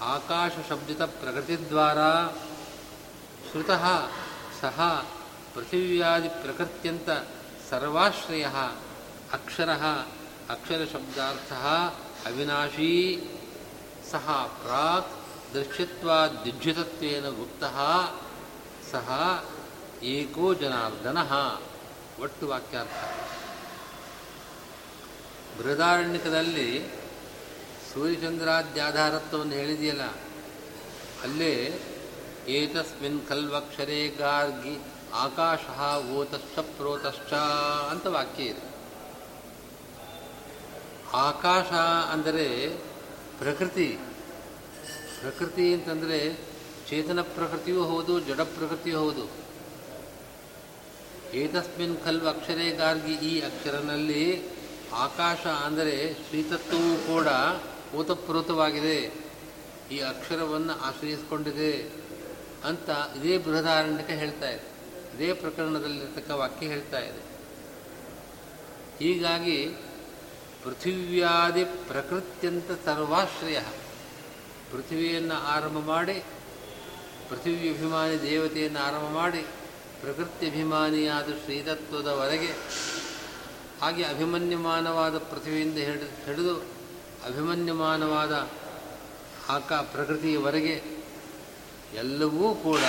ಆಕಾಶ 0.00 0.52
ಶಬ್ದಿತ 0.68 1.02
ಪ್ರಕೃತಿದ್ವಾರ 1.02 2.26
ಶ್ರುತಃ 3.50 3.84
ಸಹ 4.60 5.06
ಪೃಥಿವ್ಯಾದಿ 5.54 6.28
ಪ್ರಕೃತ್ಯಂತ 6.28 7.08
ಸರ್ವಾಶ್ರಯ 7.70 8.46
ಅಕ್ಷರ 9.32 9.70
ಅಕ್ಷರಶಬ್ದಾರ್ಥ 10.50 11.52
ಅವಿನಾಶೀ 12.26 13.18
ಸಹ 14.10 14.50
ಪ್ರಾಕ್ 14.62 15.10
ದೃಶ್ಯತ್ವಾದ್ಯುಜ್ಯತತ್ವೇನ 15.54 17.28
ಗುಪ್ತಃ 17.28 17.76
ಸಹ 18.92 19.08
ಏಕೋ 20.02 20.54
ಜನಾರ್ದನ. 20.54 21.18
ಒಟ್ಟು 22.24 22.44
ವಾಕ್ಯಾರ್ಥ. 22.46 22.98
ಬೃಹದಾರಣ್ಯಕದಲ್ಲಿ 25.58 26.68
ಸೂರ್ಯಚಂದ್ರಾದ್ಯಾಧಾರತ್ವವನ್ನು 27.88 29.54
ಹೇಳಿದೆಯಲ್ಲ, 29.54 30.04
ಅಲ್ಲೇ 31.22 31.54
ಏತಸ್ಮಿನ್ 32.48 33.20
ಕಲ್ವಕ್ಷರೇ 33.28 34.00
ಗಾರ್ಗಿ 34.18 34.76
ಆಕಾಶ 35.24 35.64
ಓತಶ್ಚ 36.18 36.58
ಪ್ರೋತಶ್ಚ 36.76 37.32
ಅಂತ 37.92 38.06
ವಾಕ್ಯ 38.16 38.42
ಇದೆ. 38.44 38.64
ಆಕಾಶ 41.26 41.72
ಅಂದರೆ 42.14 42.46
ಪ್ರಕೃತಿ. 43.38 43.88
ಪ್ರಕೃತಿ 45.20 45.66
ಅಂತಂದರೆ 45.74 46.18
ಚೇತನ 46.88 47.20
ಪ್ರಕೃತಿಯೂ 47.36 47.82
ಹೌದು, 47.84 48.14
ಜಡ 48.20 48.40
ಪ್ರಕೃತಿಯೂ 48.56 48.98
ಹೌದು. 48.98 49.24
ಏತಸ್ಮಿನ್ 51.34 52.04
ಖಲ್ವ 52.04 52.28
ಅಕ್ಷರೇ 52.28 52.70
ಗಾರ್ಗಿ 52.70 53.14
ಈ 53.14 53.40
ಅಕ್ಷರನಲ್ಲಿ 53.40 54.42
ಆಕಾಶ 54.92 55.46
ಅಂದರೆ 55.46 56.14
ಶ್ರೀತತ್ವವೂ 56.14 56.96
ಕೂಡ 57.06 57.26
ಓತಪ್ರೋತವಾಗಿದೆ. 57.94 59.12
ಈ 59.90 59.98
ಅಕ್ಷರವನ್ನು 59.98 60.72
ಆಶ್ರಯಿಸಿಕೊಂಡಿದೆ 60.72 61.90
ಅಂತ 62.64 62.90
ಇದೇ 63.18 63.38
ಬೃಹದಾರಣ್ಯಕ 63.38 64.10
ಹೇಳ್ತಾ 64.10 64.48
ಇದೆ. 64.50 64.72
ಇದೇ 65.14 65.32
ಪ್ರಕರಣದಲ್ಲಿರ್ತಕ್ಕ 65.32 66.30
ವಾಕ್ಯ 66.30 66.66
ಹೇಳ್ತಾ 66.66 66.98
ಇದೆ. 66.98 67.22
ಹೀಗಾಗಿ 68.98 69.68
ಪೃಥಿವ್ಯಾದಿ 70.64 71.64
ಪ್ರಕೃತ್ಯಂತ 71.64 72.70
ಸರ್ವಾಶ್ರಯ. 72.84 73.58
ಪೃಥ್ವಿಯನ್ನು 74.72 75.34
ಆರಂಭ 75.34 75.78
ಮಾಡಿ 75.78 76.24
ಪೃಥಿವಿ 77.28 77.70
ಅಭಿಮಾನಿ 77.70 78.22
ದೇವತೆಯನ್ನು 78.22 78.78
ಆರಂಭ 78.78 79.14
ಮಾಡಿ 79.14 79.46
ಪ್ರಕೃತಿ 80.02 80.46
ಅಭಿಮಾನಿಯಾದ 80.46 81.26
ಶ್ರೀತತ್ವದವರೆಗೆ 81.26 82.50
ಹಾಗೆ 83.80 84.04
ಅಭಿಮನ್ಯಮಾನವಾದ 84.04 85.18
ಪೃಥ್ವಿಯಿಂದ 85.18 85.78
ಹಿಡಿದು 85.78 86.24
ಹಿಡಿದು 86.24 86.56
ಅಭಿಮನ್ಯಮಾನವಾದ 87.26 88.50
ಆಕ 89.48 89.72
ಪ್ರಕೃತಿಯವರೆಗೆ 89.72 90.82
ಎಲ್ಲವೂ 91.94 92.54
ಕೂಡ 92.54 92.80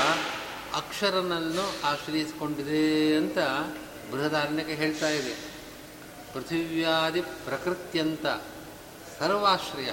ಅಕ್ಷರನನ್ನು 0.74 1.88
ಆಶ್ರಯಿಸಿಕೊಂಡಿದೆ 1.88 3.16
ಅಂತ 3.16 3.38
ಬೃಹದಾರಣ್ಯಕ 4.12 4.68
ಹೇಳ್ತಾ 4.68 5.10
ಇದೆ. 5.10 5.34
ಪೃಥಿವ್ಯಾದಿ 6.34 7.22
ಪ್ರಕೃತ್ಯಂತ 7.22 8.26
ಸರ್ವಾಶ್ರಯ, 9.20 9.90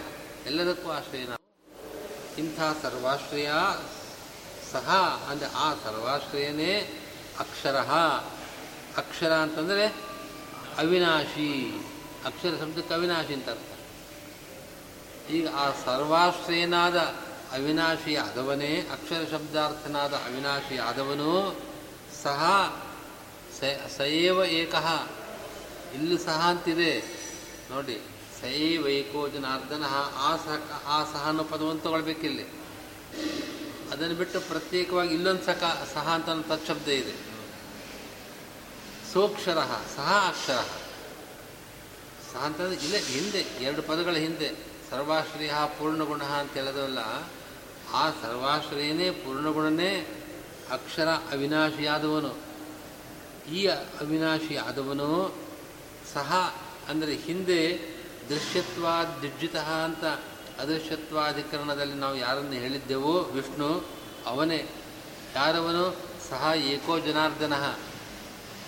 ಎಲ್ಲದಕ್ಕೂ 0.47 0.91
ಆಶ್ರಯ 0.91 1.25
ನಾವು. 1.25 1.45
ಇಂಥ 2.39 2.61
ಸರ್ವಾಶ್ರಯ 2.83 3.51
ಸಹ 4.73 4.89
ಅಂದರೆ 5.31 5.49
ಆ 5.49 5.75
ಸರ್ವಾಶ್ರಯನೇ 5.85 7.00
ಅಕ್ಷರ. 7.41 7.77
ಅಕ್ಷರ 8.97 9.33
ಅಂತಂದರೆ 9.33 9.87
ಅವಿನಾಶಿ. 10.79 11.81
ಅಕ್ಷರ 12.25 12.51
ಶಬ್ದಕ್ಕೆ 12.61 12.95
ಅವಿನಾಶಿ 12.95 13.35
ಅಂತ 13.35 13.49
ಅರ್ಥ. 13.49 13.79
ಈಗ 15.31 15.49
ಆ 15.55 15.71
ಸರ್ವಾಶ್ರಯನಾದ 15.85 16.97
ಅವಿನಾಶಿ 17.53 18.17
ಆದವನೇ, 18.17 18.89
ಅಕ್ಷರ 18.93 19.27
ಶಬ್ದಾರ್ಥನಾದ 19.31 20.13
ಅವಿನಾಶಿ 20.13 20.79
ಆದವನು, 20.79 21.57
ಸಹ 22.23 22.43
ಸಯೇವ 23.97 24.45
ಏಕಃ. 24.45 25.09
ಇಲ್ಲಿ 25.95 26.19
ಸಹ 26.19 26.49
ಅಂತಿದೆ. 26.49 27.01
ನೋಡಿ 27.71 28.01
ಸೈವ 28.41 28.89
ಏಕೋ 28.89 29.29
ಜನಾರ್ದನ 29.29 29.85
ಆ 30.17 30.37
ಸಹ 30.37 30.83
ಆ 30.87 31.05
ಸಹ 31.05 31.25
ಅನ್ನೋ 31.29 31.45
ಪದವನ್ನು 31.45 31.81
ತಗೊಳ್ಬೇಕಿಲ್ಲಿ. 31.81 32.43
ಅದನ್ನು 33.93 34.15
ಬಿಟ್ಟು 34.15 34.41
ಪ್ರತ್ಯೇಕವಾಗಿ 34.41 35.15
ಇಲ್ಲೊಂದು 35.15 35.43
ಸಕ, 35.43 35.89
ಸಹ 35.95 36.09
ಅಂತ 36.09 36.47
ತತ್ಶಬ್ದ 36.47 36.89
ಇದೆ. 36.89 37.30
ಸೋಕ್ಷರ, 39.13 39.59
ಸಹ 39.97 40.25
ಅಕ್ಷರ. 40.29 40.65
ಸಹ 42.33 42.43
ಅಂತಂದ್ರೆ 42.43 42.75
ಇಲ್ಲ, 42.75 42.97
ಹಿಂದೆ, 42.97 43.39
ಎರಡು 43.39 43.83
ಪದಗಳ 43.83 44.15
ಹಿಂದೆ, 44.15 44.51
ಸರ್ವಾಶ್ರಯ 44.91 45.51
ಪೂರ್ಣಗುಣ 45.79 46.23
ಅಂತ 46.23 46.53
ಹೇಳೋದಲ್ಲ, 46.53 46.99
ಆ 47.93 48.11
ಸರ್ವಾಶ್ರಯನೇ 48.11 49.11
ಪೂರ್ಣಗುಣನೇ 49.11 50.07
ಅಕ್ಷರ 50.71 51.09
ಅವಿನಾಶಿಯಾದವನು. 51.09 52.37
ಈ 53.53 53.67
ಅವಿನಾಶಿ 53.67 54.57
ಆದವನು 54.57 55.35
ಸಹ 56.15 56.55
ಅಂದರೆ 56.89 57.15
ಹಿಂದೆ 57.15 57.79
ದೃಶ್ಯತ್ವಾದಿಜ್ಜಿತ 58.29 59.57
ಅಂತ 59.57 60.05
ಅದೃಶ್ಯತ್ವಾಧಿಕರಣದಲ್ಲಿ 60.61 61.95
ನಾವು 61.95 62.17
ಯಾರನ್ನು 62.17 62.53
ಹೇಳಿದ್ದೆವೋ 62.53 63.19
ವಿಷ್ಣು, 63.19 63.85
ಅವನೇ. 64.27 64.67
ಯಾರವನು? 65.35 65.97
ಸಹ 66.31 66.53
ಏಕೋ 66.57 66.99
ಜನಾರ್ದನ. 66.99 67.55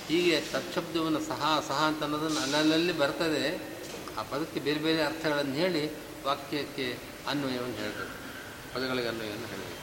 ಹೀಗೆ 0.09 0.41
ತತ್ಶಬ್ದವನ್ನು 0.41 1.21
ಸಹ 1.21 1.65
ಸಹ 1.69 1.85
ಅಂತ 1.85 2.03
ಅನ್ನೋದನ್ನು 2.03 2.41
ಅಲ್ಲಲ್ಲಿ 2.41 2.93
ಬರ್ತದೆ. 2.93 3.73
ಆ 4.19 4.23
ಪದಕ್ಕೆ 4.23 4.61
ಬೇರೆ 4.61 4.81
ಬೇರೆ 4.81 5.03
ಅರ್ಥಗಳನ್ನು 5.03 5.55
ಹೇಳಿ 5.55 5.93
ವಾಕ್ಯಕ್ಕೆ 6.25 6.99
ಅನ್ವಯವನ್ನು 7.29 7.77
ಹೇಳ್ತದೆ 7.77 8.13
ಪದಗಳಿಗೆ 8.75 9.09
ಅನ್ವಯವನ್ನು 9.09 9.47
ಹೇಳಬೇಕು. 9.47 9.83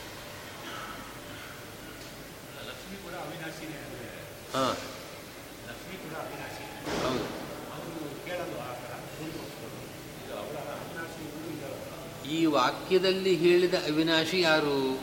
ಹಾಂ. 4.58 4.76
ಹೌದು. 7.04 7.26
ಈ 12.30 12.46
ವಾಕ್ಯದಲ್ಲಿ 12.46 13.36
ಹೇಳಿದ 13.36 13.74
ಅವಿನಾಶಿ 13.74 14.42
ಯಾರು? 14.42 15.02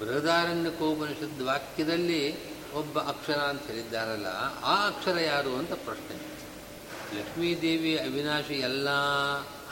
ಬೃಹದಾರಣ್ಯಕೋಪನಿಷದ್ 0.00 1.42
ವಾಕ್ಯದಲ್ಲಿ 1.42 2.51
ಒಬ್ಬ 2.74 2.98
ಅಕ್ಷರ 2.98 3.40
ಅಂತ 3.52 3.62
ಹೇಳಿದ್ದಾರಲ್ಲ, 3.62 4.26
ಆ 4.64 4.86
ಅಕ್ಷರ 4.86 5.18
ಯಾರು 5.20 5.56
ಅಂತ 5.56 5.72
ಪ್ರಶ್ನೆ. 5.72 6.16
ಲಕ್ಷ್ಮೀದೇವಿ 7.18 7.98
ಅವಿನಾಶಿ 7.98 8.54
ಎಲ್ಲ 8.54 8.90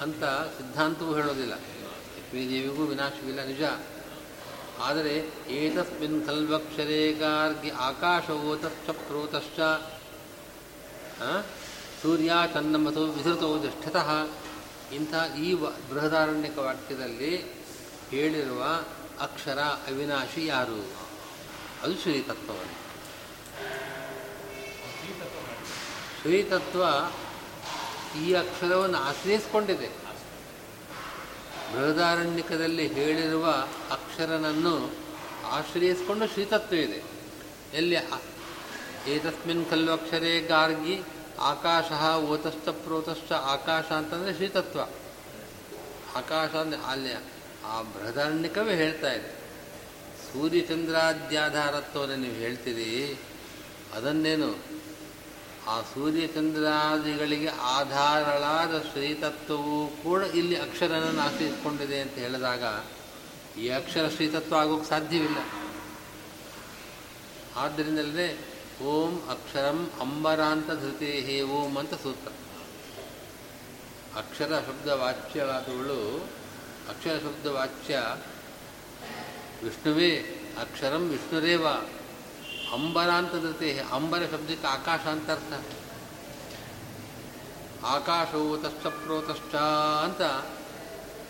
ಅಂತ 0.00 0.24
ಸಿದ್ಧಾಂತವೂ 0.56 1.14
ಹೇಳೋದಿಲ್ಲ. 1.14 1.54
ಲಕ್ಷ್ಮೀದೇವಿಗೂ 1.54 2.84
ವಿನಾಶವಿಲ್ಲ, 2.84 3.44
ನಿಜ. 3.44 3.62
ಆದರೆ 4.80 5.14
ಏತಸ್ಮಿನ್ 5.50 6.26
ಕಲ್ವಕ್ಷರೇ 6.26 7.12
ಗಾರ್ಗಿ 7.12 7.70
ಆಕಾಶವೋತಶ್ಚ 7.70 8.90
ಪ್ರೋತಶ್ಚ 8.90 9.60
ಸೂರ್ಯ 12.02 12.32
ಚನ್ನಮತೋ 12.54 13.04
ವಿಧೃತೋ 13.06 13.62
ದೃಷ್ಟತಃ 13.62 14.10
ಇಂಥ 14.92 15.14
ಈ 15.38 15.54
ಬೃಹದಾರಣ್ಯಕ 15.54 16.58
ವಾಕ್ಯದಲ್ಲಿ 16.58 17.32
ಹೇಳಿರುವ 18.10 18.62
ಅಕ್ಷರ 19.20 19.58
ಅವಿನಾಶಿ 19.58 20.46
ಯಾರು? 20.46 20.80
ಅದು 21.82 21.94
ಶ್ರೀತತ್ವವನ್ನು 22.02 22.89
ಶ್ರೀತತ್ವ 26.20 26.82
ಈ 28.20 28.26
ಅಕ್ಷರವನ್ನು 28.34 28.98
ಆಶ್ರಯಿಸಿಕೊಂಡಿದೆ. 28.98 29.88
ಬೃಹದಾರಣ್ಯಕದಲ್ಲಿ 31.72 32.86
ಹೇಳಿರುವ 32.86 33.46
ಅಕ್ಷರನನ್ನು 33.90 34.74
ಆಶ್ರಯಿಸಿಕೊಂಡು 35.48 36.26
ಶ್ರೀತತ್ವ 36.26 36.74
ಇದೆ. 36.86 37.00
ಎಲ್ಲಿ 37.74 37.96
ಏತಸ್ಮಿನ್ 39.14 39.64
ಕಲ್ಲು 39.70 39.92
ಅಕ್ಷರೇ 39.92 40.32
ಗಾರ್ಗಿ, 40.40 40.96
ಆಕಾಶ 41.50 41.90
ಓತಶ್ಚ 42.32 42.68
ಪ್ರೋತಶ್ಚ 42.84 43.30
ಆಕಾಶ 43.54 43.86
ಅಂತಂದರೆ 43.92 44.32
ಶ್ರೀತತ್ವ. 44.34 44.80
ಆಕಾಶ 46.16 46.50
ಅಂದರೆ 46.54 46.80
ಅಲ್ಲಿ 46.92 47.14
ಆ 47.66 47.76
ಬೃಹದಾರಣ್ಯಕವೇ 47.92 48.74
ಹೇಳ್ತಾ 48.74 49.10
ಇದೆ. 49.12 49.30
ಸೂರ್ಯಚಂದ್ರಾದ್ಯಾಧಾರತ್ವವನ್ನು 50.26 52.16
ನೀವು 52.16 52.34
ಹೇಳ್ತೀರಿ, 52.34 52.90
ಅದನ್ನೇನು 53.94 54.50
ಆ 55.66 55.80
ಸೂರ್ಯಚಂದ್ರಾದಿಗಳಿಗೆ 55.80 57.48
ಆಧಾರಳಾದ 57.48 58.82
ಶ್ರೀತತ್ವವು 58.82 60.02
ಕೂಡ 60.02 60.22
ಇಲ್ಲಿ 60.22 60.60
ಅಕ್ಷರನನ್ನು 60.60 61.20
ಆಶ್ರಯಿಸಿಕೊಂಡಿದೆ 61.20 62.00
ಅಂತ 62.00 62.12
ಹೇಳಿದಾಗ 62.12 62.62
ಈ 63.58 63.68
ಅಕ್ಷರ 63.68 64.08
ಶ್ರೀತತ್ವ 64.08 64.56
ಆಗೋಕ್ಕೆ 64.56 64.88
ಸಾಧ್ಯವಿಲ್ಲ. 64.88 65.36
ಆದ್ದರಿಂದಲೇ 67.56 68.44
ಓಂ 68.82 69.28
ಅಕ್ಷರಂ 69.30 69.90
ಅಂಬರಾಂತ 70.00 70.66
ಧೃತಿ 70.66 71.06
ಹೇ 71.06 71.42
ಓಂ 71.42 71.76
ಅಂತ 71.76 71.94
ಸೂತ್ರ. 71.94 72.32
ಅಕ್ಷರ 74.18 74.62
ಶಬ್ದ 74.66 74.88
ವಾಚ್ಯವಾದವಳು 74.88 76.30
ಅಕ್ಷರ 76.88 77.18
ಶಬ್ದ 77.18 77.46
ವಾಚ್ಯ 77.46 78.16
ವಿಷ್ಣುವೇ, 79.64 80.16
ಅಕ್ಷರಂ 80.60 81.08
ವಿಷ್ಣುರೇವ 81.08 81.66
ಅಂಬರಾಂತ 82.72 83.32
ಧೃತೆ 83.32 83.80
ಅಂಬರ 83.92 84.22
ಶಬ್ದಕ್ಕೆ 84.30 84.66
ಆಕಾಶ 84.66 85.00
ಅಂತ 85.00 85.30
ಅರ್ಥ. 85.30 85.76
ಆಕಾಶವು 87.84 88.56
ಅಂತ, 90.02 90.22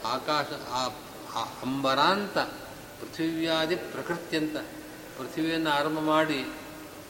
ಆಕಾಶ, 0.04 0.46
ಆ 1.34 1.44
ಅಂಬರಾಂತ 1.44 2.38
ಪೃಥಿವ್ಯಾದಿ 3.00 3.76
ಪ್ರಕೃತಿ 3.76 4.36
ಅಂತ. 4.36 4.56
ಪೃಥಿವಿಯನ್ನು 5.18 5.70
ಆರಂಭ 5.70 5.98
ಮಾಡಿ 5.98 6.42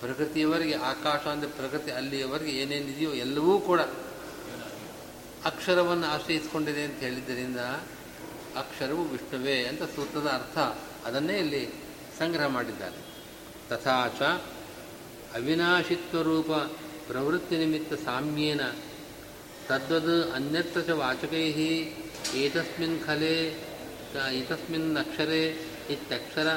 ಪ್ರಕೃತಿಯವರೆಗೆ, 0.00 0.74
ಆಕಾಶ 0.74 1.20
ಅಂದರೆ 1.20 1.50
ಪ್ರಕೃತಿ 1.50 1.90
ಅಲ್ಲಿಯವರೆಗೆ 1.90 2.50
ಏನೇನಿದೆಯೋ 2.50 3.10
ಎಲ್ಲವೂ 3.10 3.58
ಕೂಡ 3.58 3.80
ಅಕ್ಷರವನ್ನು 5.44 6.06
ಆಶ್ರಯಿಸಿಕೊಂಡಿದೆ 6.06 6.84
ಅಂತ 6.84 6.98
ಹೇಳಿದ್ದರಿಂದ 6.98 7.58
ಅಕ್ಷರವು 8.56 9.04
ವಿಷ್ಣುವೇ 9.04 9.64
ಅಂತ 9.64 9.82
ಸೂತ್ರದ 9.82 10.26
ಅರ್ಥ. 10.26 10.58
ಅದನ್ನೇ 11.06 11.38
ಇಲ್ಲಿ 11.38 11.84
ಸಂಗ್ರಹ 12.18 12.46
ಮಾಡಿದ್ದಾರೆ. 12.46 13.09
ತಥಾಚ 13.70 14.20
ಅವಿನಾಶಿತ್ವರೂಪ 15.36 16.50
ಪ್ರವೃತ್ತಿ 17.08 17.56
ನಿಮಿತ್ತ 17.56 17.94
ಸಾಮ್ಯೇನ. 17.94 18.60
ತದ್ವದ್ 19.68 20.32
ಅನ್ಯತ್ರ 20.34 20.80
ಚ 20.80 20.88
ವಾಚಕೈ 20.90 21.46
ಏತಸ್ಮಿನ್ 22.34 23.04
ಖಲೆ 23.06 23.34
ಇತಸ್ಮಿನ್ 24.38 24.96
ಅಕ್ಷರೆ 24.96 25.42
ಇತ್ಯಕ್ಷರ. 25.90 26.48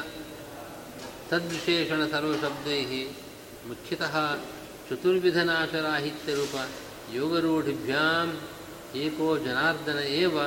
ತದ್ವಿಶೇಷಣ 1.29 2.01
ಸರ್ವಶಬ್ದೈ 2.11 2.81
ಮುಖ್ಯತಃ 3.67 4.15
ಚತುರ್ವಿಧನಾಶರಾಹಿತ್ಯರೂಪ 4.89 6.55
ಯೋಗರೂಢಿಭ್ಯಾಂ 7.13 8.29
ಏಕೋ 8.95 9.37
ಜನಾರ್ದನ 9.37 9.99
ಏವ. 9.99 10.37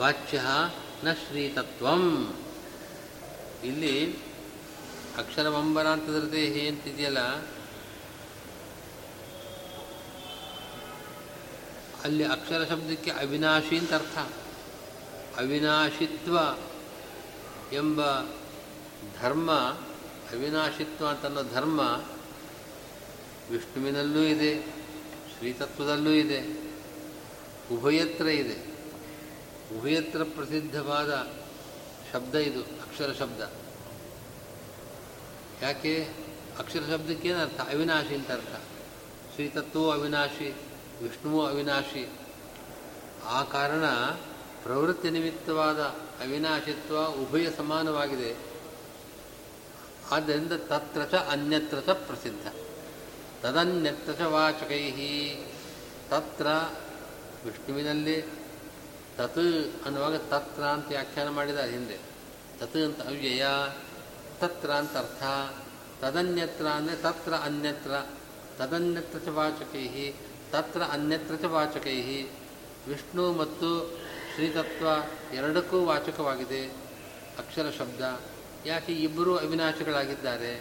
ವಾಚ್ಯ 0.00 0.42
ನ 1.04 1.12
ಶ್ರೀತತ್ವಂ 1.12 2.04
ಇಲ್ಲಿ 3.64 4.16
ಅಕ್ಷರವಂಬರಾಂತದ್ರತೆ 5.18 6.68
ಅಂತಿದೆಯಲ್ಲ? 6.68 7.18
ಅಲ್ಲಿ 12.04 12.24
ಅಕ್ಷರ 12.24 12.64
ಶಬ್ದಕ್ಕೆ 12.64 13.10
ಅವಿನಾಶಿ 13.10 13.78
ಅಂತ 13.78 13.92
ಅರ್ಥ. 13.92 14.18
ಅವಿನಾಶಿತ್ವ 15.38 16.38
ಎಂಬ 17.72 18.00
ಧರ್ಮ, 19.22 19.52
ಅವಿನಾಶಿತ್ವ 20.32 21.08
ಅಂತನ್ನೋ 21.08 21.42
ಧರ್ಮ 21.42 21.80
ವಿಷ್ಣುವಿನಲ್ಲೂ 23.50 24.22
ಇದೆ, 24.22 24.60
ಶ್ರೀತತ್ವದಲ್ಲೂ 25.38 26.10
ಇದೆ, 26.10 26.70
ಉಭಯತ್ರ 27.74 28.26
ಇದೆ. 28.26 28.74
ಉಭಯತ್ರ 29.78 30.22
ಪ್ರಸಿದ್ಧವಾದ 30.22 31.32
ಶಬ್ದ 32.12 32.34
ಇದು. 32.34 32.83
ಅಕ್ಷರ 32.94 33.12
ಶಬ್ದ. 33.12 33.52
ಯಾಕೆ? 35.62 36.08
ಅಕ್ಷರ 36.58 36.80
ಶಬ್ದಕ್ಕೆ 36.80 37.28
ಏನರ್ಥ 37.28 37.60
ಅವಿನಾಶಿ 37.60 38.14
ಅಂತ 38.14 38.30
ಅರ್ಥ. 38.30 38.56
ಶ್ರೀತತ್ವವು 39.34 39.90
ಅವಿನಾಶಿ, 39.90 40.56
ವಿಷ್ಣುವು 41.02 41.46
ಅವಿನಾಶಿ. 41.46 42.10
ಆ 43.24 43.42
ಕಾರಣ 43.42 43.84
ಪ್ರವೃತ್ತಿ 44.62 45.10
ನಿಮಿತ್ತವಾದ 45.10 45.80
ಅವಿನಾಶಿತ್ವ 46.22 47.06
ಉಭಯ 47.06 47.50
ಸಮಾನವಾಗಿದೆ. 47.50 48.36
ಆದ್ದರಿಂದ 50.10 50.52
ತತ್ರ 50.52 51.04
ಚ 51.04 51.14
ಅನ್ಯತ್ರ 51.14 51.80
ಚ 51.80 51.88
ಪ್ರಸಿದ್ಧ. 51.88 52.48
ತದನ್ಯತ್ರ 53.42 54.12
ಚ 54.12 54.20
ವಾಚಕೈ. 54.20 54.90
ತತ್ರ 56.10 56.46
ವಿಷ್ಣುವಿನಲ್ಲಿ 57.46 58.22
ತತ್ 59.16 59.84
ಅನ್ನುವಾಗ 59.84 60.16
ತತ್ರ 60.16 60.62
ಅಂತ 60.62 60.88
ವ್ಯಾಖ್ಯಾನ 60.88 61.28
ಮಾಡಿದ್ದಾರೆ 61.28 61.70
ಹಿಂದೆ. 61.70 62.13
ತತ್ 62.60 62.76
ಅಂತ 62.76 63.00
ಅವ್ಯಯ 63.00 63.46
ತತ್ರ 64.40 64.70
ಅಂತ 64.70 64.96
ತದನ್ಯತ್ರ 66.00 66.66
ಅಂದರೆ 66.66 66.96
ತತ್ರ 66.96 67.34
ಅನ್ಯತ್ರ 67.34 67.92
ತದನ್ಯತ್ರ 68.58 69.18
ಚ 69.18 69.28
ವಾಚಕೈ 69.28 70.12
ತತ್ರ 70.52 70.82
ಅನ್ಯತ್ರ 70.82 71.34
ಚ 71.34 71.44
ವಾಚಕೈ 71.44 72.00
ವಿಷ್ಣು 72.88 73.32
ಮತ್ತು 73.32 73.70
ಶ್ರೀತತ್ವ 74.34 74.86
ಎರಡಕ್ಕೂ 75.34 75.84
ವಾಚಕವಾಗಿದೆ. 75.84 76.66
ಅಕ್ಷರ 77.38 77.70
ಶಬ್ದ 77.70 78.20
ಯಾಕೆ 78.66 78.92
ಇಬ್ಬರೂ 78.92 79.36
ಅವಿನಾಶಿಗಳಾಗಿದ್ದಾರೆ? 79.36 80.52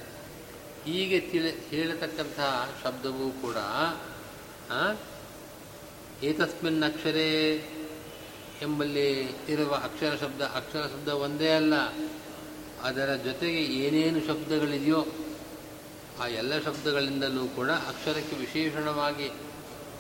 ಹೀಗೆ 0.86 1.20
ತಿಳಿ, 1.20 1.52
ಹೇಳತಕ್ಕಂತಹ 1.70 2.70
ಶಬ್ದವೂ 2.84 3.30
ಕೂಡ 3.42 3.58
ಏತಸ್ಮಿನ್ 6.24 6.84
ಅಕ್ಷರೇ 6.84 7.30
ಎಂಬಲ್ಲಿ 8.64 9.22
ಇರುವ 9.50 9.74
ಅಕ್ಷರ 9.74 10.18
ಶಬ್ದ 10.22 10.42
ಅಕ್ಷರ 10.42 10.82
ಶಬ್ದ 10.82 11.08
ಒಂದೇ 11.08 11.50
ಅಲ್ಲ. 11.50 11.74
ಅದರ 12.84 13.16
ಜೊತೆಗೆ 13.16 13.64
ಏನೇನು 13.64 14.28
ಶಬ್ದಗಳಿದೆಯೋ 14.28 15.06
ಆ 16.22 16.28
ಎಲ್ಲ 16.28 16.60
ಶಬ್ದಗಳಿಂದಲೂ 16.60 17.48
ಕೂಡ 17.48 17.70
ಅಕ್ಷರಕ್ಕೆ 17.70 18.36
ವಿಶೇಷಣವಾಗಿ 18.36 19.28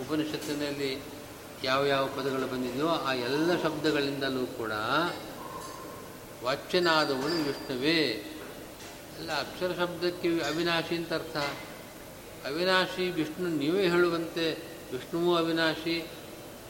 ಉಪನಿಷತ್ತಿನಲ್ಲಿ 0.01 1.03
ಯಾವ 1.63 1.85
ಯಾವ 1.85 2.05
ಪದಗಳು 2.05 2.47
ಬಂದಿದೆಯೋ 2.47 2.87
ಆ 2.87 3.13
ಎಲ್ಲ 3.13 3.63
ಶಬ್ದಗಳಿಂದಲೂ 3.63 4.45
ಕೂಡ 4.45 4.71
ವಾಚ್ಯನಾದವನು 6.43 7.43
ವಿಷ್ಣುವೇ. 7.43 8.01
ಅಲ್ಲ, 9.19 9.39
ಅಕ್ಷರ 9.39 9.71
ಶಬ್ದಕ್ಕೆ 9.77 10.29
ಅವಿನಾಶಿ 10.39 10.95
ಅಂತ 10.95 11.13
ಅರ್ಥ. 11.13 11.37
ಅವಿನಾಶಿ, 12.45 13.11
ವಿಷ್ಣು 13.11 13.49
ನೀವೇ 13.49 13.89
ಹೇಳುವಂತೆ, 13.89 14.51
ವಿಷ್ಣುವೂ 14.93 15.35
ಅವಿನಾಶಿ 15.35 16.07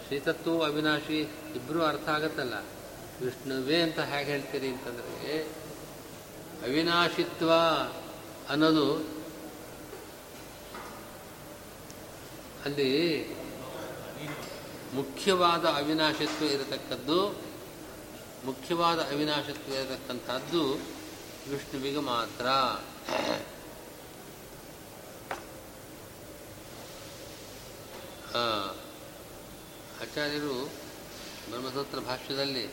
ಶ್ರೀತತ್ವವೂ 0.08 0.64
ಅವಿನಾಶಿ 0.64 1.20
ಇಬ್ಬರೂ 1.56 1.84
ಅರ್ಥ 1.84 2.10
ಆಗತ್ತಲ್ಲ? 2.10 2.54
ವಿಷ್ಣುವೇ 3.26 3.82
ಅಂತ 3.82 4.00
ಹೇಗೆ 4.00 4.32
ಹೇಳ್ತೀರಿ 4.32 4.68
ಅಂತಂದರೆ 4.68 5.44
ಅವಿನಾಶಿತ್ವ 6.64 7.52
ಅನ್ನೋದು 8.50 8.96
ಅಲ್ಲಿ 12.66 13.24
ಮುಖ್ಯವಾದ 14.94 15.66
ಅವಿನಾಶಿತ್ವ 15.66 16.46
ಇರತಕ್ಕದ್ದು 16.46 17.42
ಮುಖ್ಯವಾದ 18.46 19.00
ಅವಿನಾಶತ್ವ 19.00 19.74
ಇರತಕ್ಕಂಥದ್ದು 19.74 20.74
ವಿಷ್ಣುವಿಗೆ 21.50 22.00
ಮಾತ್ರ. 22.00 22.46
ಆ, 28.38 28.76
ಆಚಾರ್ಯರು 30.04 30.70
ಬ್ರಹ್ಮಸೂತ್ರ 31.50 32.00
ಭಾಷ್ಯದಲ್ಲಿ, 32.00 32.66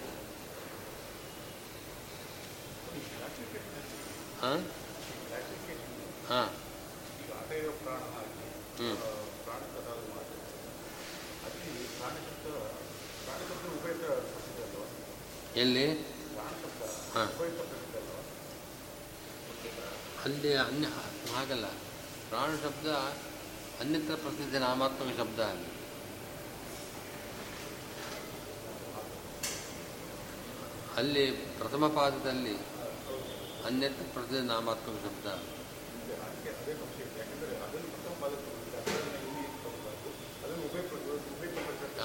ಹಾಂ? 4.40 4.66
ಎಲ್ಲಿ? 15.56 15.86
ಹಾಂ. 17.14 17.28
ಅಲ್ಲಿ 20.24 20.56
ಅನ್ಯ, 20.56 20.86
ಹಾಗಲ್ಲ. 21.34 21.66
ಪ್ರಾಣ 22.28 22.50
ಶಬ್ದ 22.62 22.86
ಅನ್ಯತ್ರ 23.80 24.14
ಪ್ರಸಿದ್ಧ 24.14 24.56
ನಾಮಾತ್ಮಕ 24.56 25.16
ಶಬ್ದ 25.16 25.40
ಅಲ್ಲಿ. 25.40 25.69
ಅಲ್ಲಿ 30.97 31.30
ಪ್ರಥಮ 31.30 31.88
ಪಾದದಲ್ಲಿ 31.88 32.57
ಅನ್ಯತ್ 33.66 34.14
ಪ್ರತಿ 34.14 34.47
ನಾಮಾತ್ಮಕ 34.47 34.97
ಶಬ್ದ. 35.05 35.26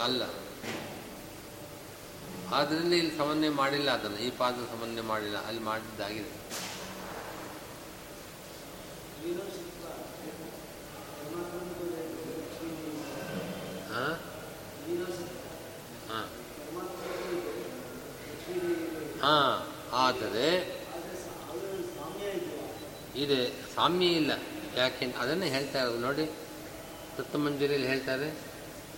ಅಲ್ಲ. 0.04 0.24
ಆದ್ದರಿಂದ 2.54 2.94
ಇಲ್ಲಿ 2.94 3.18
ಸಮನ್ವಯ 3.18 3.50
ಮಾಡಿಲ್ಲ 3.50 3.92
ಅದನ್ನು. 3.92 4.18
ಈ 4.18 4.30
ಪಾದ 4.30 4.54
ಸಮನ್ವಯ 4.54 5.02
ಮಾಡಿಲ್ಲ. 5.02 5.46
ಅಲ್ಲಿ 5.46 5.62
ಮಾಡಿದ್ದಾಗಿದೆ 5.62 6.46
ಹಾಂ 13.94 14.14
ಹಾಂ 16.10 16.28
ಹಾಂ 19.24 19.54
ಆದರೆ 19.94 20.76
ಇದೆ 23.16 23.42
ಸಾಮ್ಯ 23.96 24.08
ಇಲ್ಲ. 24.08 24.32
ಯಾಕೆ 24.78 25.06
ಅದನ್ನೇ 25.06 25.50
ಹೇಳ್ತಾ 25.50 25.82
ಇರೋದು. 25.82 26.00
ನೋಡಿ 26.00 26.26
ದತ್ತಮಂಜರಿಯಲ್ಲಿ 27.18 27.88
ಹೇಳ್ತಾರೆ, 27.88 28.40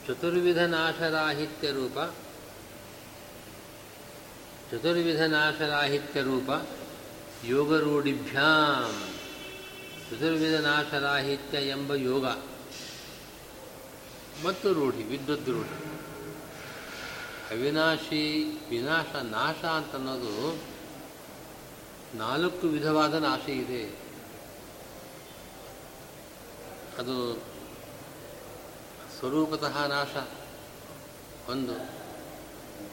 ಚತುರ್ವಿಧ 0.07 0.57
ನಾಶರಾಹಿತ್ಯ 0.57 1.71
ರೂಪ. 1.71 1.99
ಚತುರ್ವಿಧ 4.71 5.21
ನಾಶರಾಹಿತ್ಯ 5.21 6.21
ರೂಪ, 6.21 6.49
ಯೋಗರೂಢಿಭ್ಯಾಂ. 7.45 9.13
ಚತುರ್ವಿಧ 10.11 10.59
ನಾಶರಾಹಿತ್ಯ 10.59 11.57
ಎಂಬ 11.57 11.93
ಯೋಗ. 11.93 12.25
ಮತ್ತು 14.45 14.73
ರೂಢಿ, 14.73 15.03
ವಿದ್ಯುತ್ 15.03 15.49
ರೂಢಿ. 15.49 15.85
ಅವಿನಾಶಿ, 17.51 18.43
ವಿನಾಶ, 18.69 19.15
ನಾಶ 19.15 19.65
ಅಂತನ್ನೋದು 19.65 20.59
ನಾಲ್ಕು 22.17 22.67
ವಿಧವಾದ 22.67 23.13
ನಾಶ 23.13 23.49
ಇದೆ. 23.49 24.06
ಅದು 26.97 27.35
ಸ್ವರೂಪತಃ 29.19 29.87
ನಾಶ. 29.87 30.27
ಒಂದು 31.49 31.75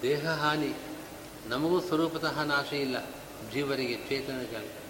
ದೇಹ 0.03 0.31
ಹಾನಿ, 0.31 0.73
ನಮಗೂ 1.47 1.81
ಸ್ವರೂಪತಃ 1.81 2.43
ನಾಶ 2.43 2.73
ಇಲ್ಲ, 2.73 2.97
ಜೀವರಿಗೆ 3.53 3.97
ಚೇತನಗಳಿಗೆ 4.09 4.83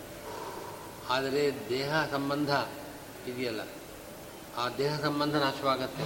ಆದರೆ 1.08 1.68
ದೇಹ 1.68 2.04
ಸಂಬಂಧ 2.10 2.50
ಇದೆಯಲ್ಲ, 3.28 3.60
ಆ 4.56 4.68
ದೇಹ 4.68 5.00
ಸಂಬಂಧ 5.00 5.34
ನಾಶವಾಗತ್ತೆ. 5.36 6.04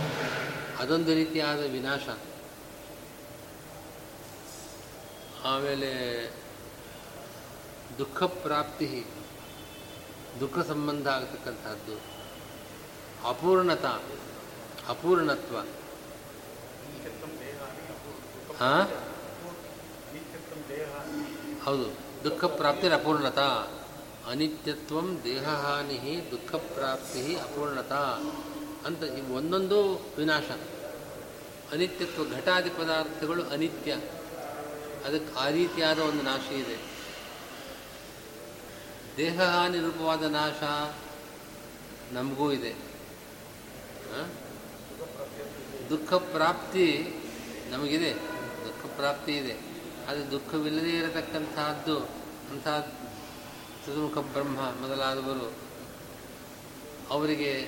ಅದೊಂದು 0.78 1.14
ರೀತಿಯಾದ 1.14 1.60
ವಿನಾಶ. 1.60 2.08
ಆಮೇಲೆ 5.44 5.90
ದುಃಖ 7.98 8.22
ಪ್ರಾಪ್ತಿ 8.22 9.04
ದುಃಖ 10.40 10.58
ಸಂಬಂಧ 10.66 11.06
ಆಗತಕ್ಕಂಥದ್ದು. 11.08 12.17
ಅಪೂರ್ಣತ, 13.24 13.84
ಅಪೂರ್ಣತ್ವ. 14.88 15.56
ಹಾಂ? 18.60 18.88
ಹೌದು 21.64 21.90
ದುಃಖ 22.24 22.44
ಪ್ರಾಪ್ತಿರ 22.44 22.94
ಅಪೂರ್ಣತ. 22.94 23.38
ಅನಿತ್ಯತ್ವ 24.30 25.00
ದೇಹಹಾನಿ 25.24 26.28
ದುಃಖ 26.30 26.54
ಪ್ರಾಪ್ತಿ 26.54 27.36
ಅಪೂರ್ಣತ 27.36 27.92
ಅಂತ 28.86 29.02
ಒಂದೊಂದು 29.32 29.94
ವಿನಾಶ. 30.18 30.44
ಅನಿತ್ಯತ್ವ 31.72 32.34
ಘಟಾದಿ 32.34 32.70
ಪದಾರ್ಥಗಳು 32.70 33.42
ಅನಿತ್ಯ. 33.42 33.92
ಅದಕ್ಕೆ 35.04 35.38
ಆ 35.38 35.48
ರೀತಿಯಾದ 35.48 35.98
ಒಂದು 35.98 36.22
ನಾಶ 36.22 36.52
ಇದೆ. 36.52 36.78
ದೇಹಹಾನಿ 39.16 39.78
ರೂಪವಾದ 39.78 40.22
ನಾಶ 40.22 40.62
ನಮಗೂ 42.12 42.52
ಇದೆ? 42.52 42.87
ದುಃಖ 45.90 46.14
ಪ್ರಾಪ್ತಿ 46.14 47.08
ನಮಗಿದೆ. 47.70 48.14
ದುಃಖ 48.64 48.86
ಪ್ರಾಪ್ತಿ 48.96 49.32
ಇದೆ. 49.32 49.56
ಆದರೆ 50.08 50.30
ದುಃಖವಿಲ್ಲದೇ 50.30 50.90
ಇರತಕ್ಕಂತಹದ್ದು, 50.90 51.98
ಅಂತಹ 52.50 52.80
ಚತುರ್ಮುಖ 53.86 54.18
ಬ್ರಹ್ಮ 54.18 54.60
ಮೊದಲಾದವರು, 54.60 55.54
ಅವರಿಗೆ 57.10 57.66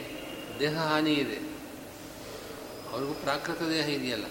ದೇಹ 0.59 0.78
ಹಾನಿ 0.78 1.12
ಇದೆ. 1.12 1.61
ಅವ್ರಿಗೂ 2.93 3.14
ಪ್ರಾಕೃತ 3.14 3.62
ದೇಹ 3.62 3.88
ಇದೆಯಲ್ಲ. 3.88 4.24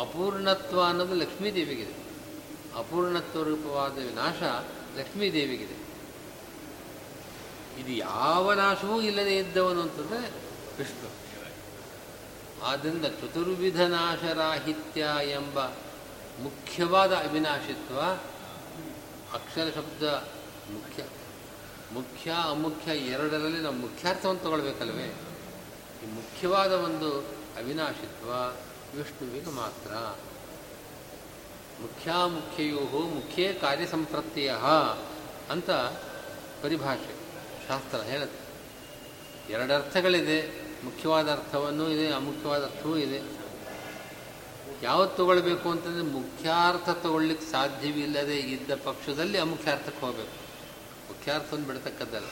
ಅಪೂರ್ಣತ್ವ 0.00 0.82
ಅನ್ನೋದು 0.82 1.14
ಲಕ್ಷ್ಮೀದೇವಿಗಿದೆ. 1.14 2.02
ಅಪೂರ್ಣತ್ವ 2.78 3.42
ರೂಪವಾದ 3.42 3.92
ವಿನಾಶ 3.92 4.42
ಲಕ್ಷ್ಮೀದೇವಿಗಿದೆ. 4.98 5.81
ಇದು 7.82 7.92
ಯಾವ 7.92 8.52
ನಾಶವೂ 8.52 9.00
ಇಲ್ಲದೆ 9.00 9.36
ಇದ್ದವನು 9.36 9.82
ಅಂತಂದರೆ 9.82 10.28
ವಿಷ್ಣು 10.78 11.22
ಆದ್ದರಿಂದ 12.64 13.04
ಚತುರ್ವಿಧ 13.04 13.80
ನಾಶರಾಹಿತ್ಯ 13.80 15.06
ಎಂಬ 15.22 15.64
ಮುಖ್ಯವಾದ 16.42 17.12
ಅವಿನಾಶಿತ್ವ 17.12 18.00
ಅಕ್ಷರ 19.32 19.70
ಶಬ್ದ 19.74 20.02
ಮುಖ್ಯ. 20.70 21.02
ಮುಖ್ಯ, 21.92 22.32
ಅಮುಖ್ಯ 22.50 22.92
ಎರಡರಲ್ಲಿ 22.92 23.60
ನಾವು 23.60 23.74
ಮುಖ್ಯಾರ್ಥವನ್ನು 23.74 24.42
ತಗೊಳ್ಬೇಕಲ್ವೇ? 24.42 25.06
ಈ 26.04 26.06
ಮುಖ್ಯವಾದ 26.06 26.72
ಒಂದು 26.72 27.20
ಅವಿನಾಶಿತ್ವ 27.58 28.30
ವಿಷ್ಣುವಿಗೆ 28.98 29.50
ಮಾತ್ರ. 29.50 29.94
ಮುಖ್ಯಾಮುಖ್ಯಯೋ 31.82 32.80
ಮುಖ್ಯೇ 32.98 33.52
ಕಾರ್ಯಸಂಪ್ರತ್ಯಯ 33.52 34.52
ಅಂತ 35.50 35.70
ಪರಿಭಾಷೆ. 36.62 37.21
ಶಾಸ್ತ್ರ 37.68 37.98
ಹೇಳುತ್ತೆ. 37.98 38.42
ಎರಡು 39.52 39.74
ಅರ್ಥಗಳಿದೆ 39.74 40.62
ಮುಖ್ಯವಾದ 40.84 41.32
ಅರ್ಥವನ್ನೂ 41.32 41.88
ಇದೆ, 41.88 42.12
ಅಮುಖ್ಯವಾದ 42.12 42.64
ಅರ್ಥವೂ 42.64 42.96
ಇದೆ. 42.96 43.42
ಯಾವತ್ತು 44.82 45.16
ತಗೊಳ್ಬೇಕು 45.16 45.70
ಅಂತಂದರೆ 45.70 46.02
ಮುಖ್ಯಾರ್ಥ 46.02 46.88
ತಗೊಳ್ಳಿಕ್ಕೆ 46.88 47.46
ಸಾಧ್ಯವಿಲ್ಲದೆ 47.46 48.36
ಇದ್ದ 48.36 48.70
ಪಕ್ಷದಲ್ಲಿ 48.84 49.38
ಅಮುಖ್ಯಾರ್ಥಕ್ಕೆ 49.38 50.06
ಹೋಗಬೇಕು. 50.06 50.42
ಮುಖ್ಯಾರ್ಥವನ್ನು 51.08 51.66
ಬಿಡತಕ್ಕದ್ದಲ್ಲ 51.66 52.26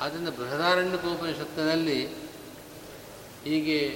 ಆದ್ದರಿಂದ 0.00 0.28
ಬೃಹದಾರಣ್ಯಕೋಪನಿಷತ್ತಿನಲ್ಲಿ 0.28 2.14
ಹೀಗೆ 3.44 3.88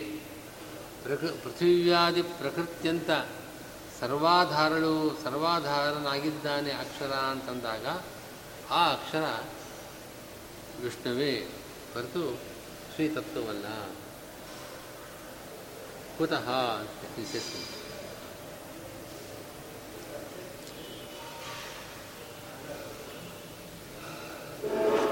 ಪ್ರಕೃ 1.02 1.26
ಪೃಥಿವ್ಯಾದಿ 1.26 2.22
ಪ್ರಕೃತ್ಯಂತ 2.22 3.10
ಸರ್ವಾಧಾರಳು, 4.00 5.20
ಸರ್ವಾಧಾರನಾಗಿದ್ದಾನೆ 5.24 6.72
ಅಕ್ಷರ 6.72 7.12
ಅಂತಂದಾಗ 7.12 7.86
ಆ 8.70 8.92
ಅಕ್ಷರ 8.92 9.44
ವಿಷ್ಣುವೇ 10.82 11.40
ಹೊರತು 11.94 12.38
ಶ್ರೀತತ್ವವಲ್ಲ. 12.94 13.66
ಕುತಃ 16.18 16.48
ನಿಶಿಸ್ತು 17.18 17.84
Thank 24.66 25.03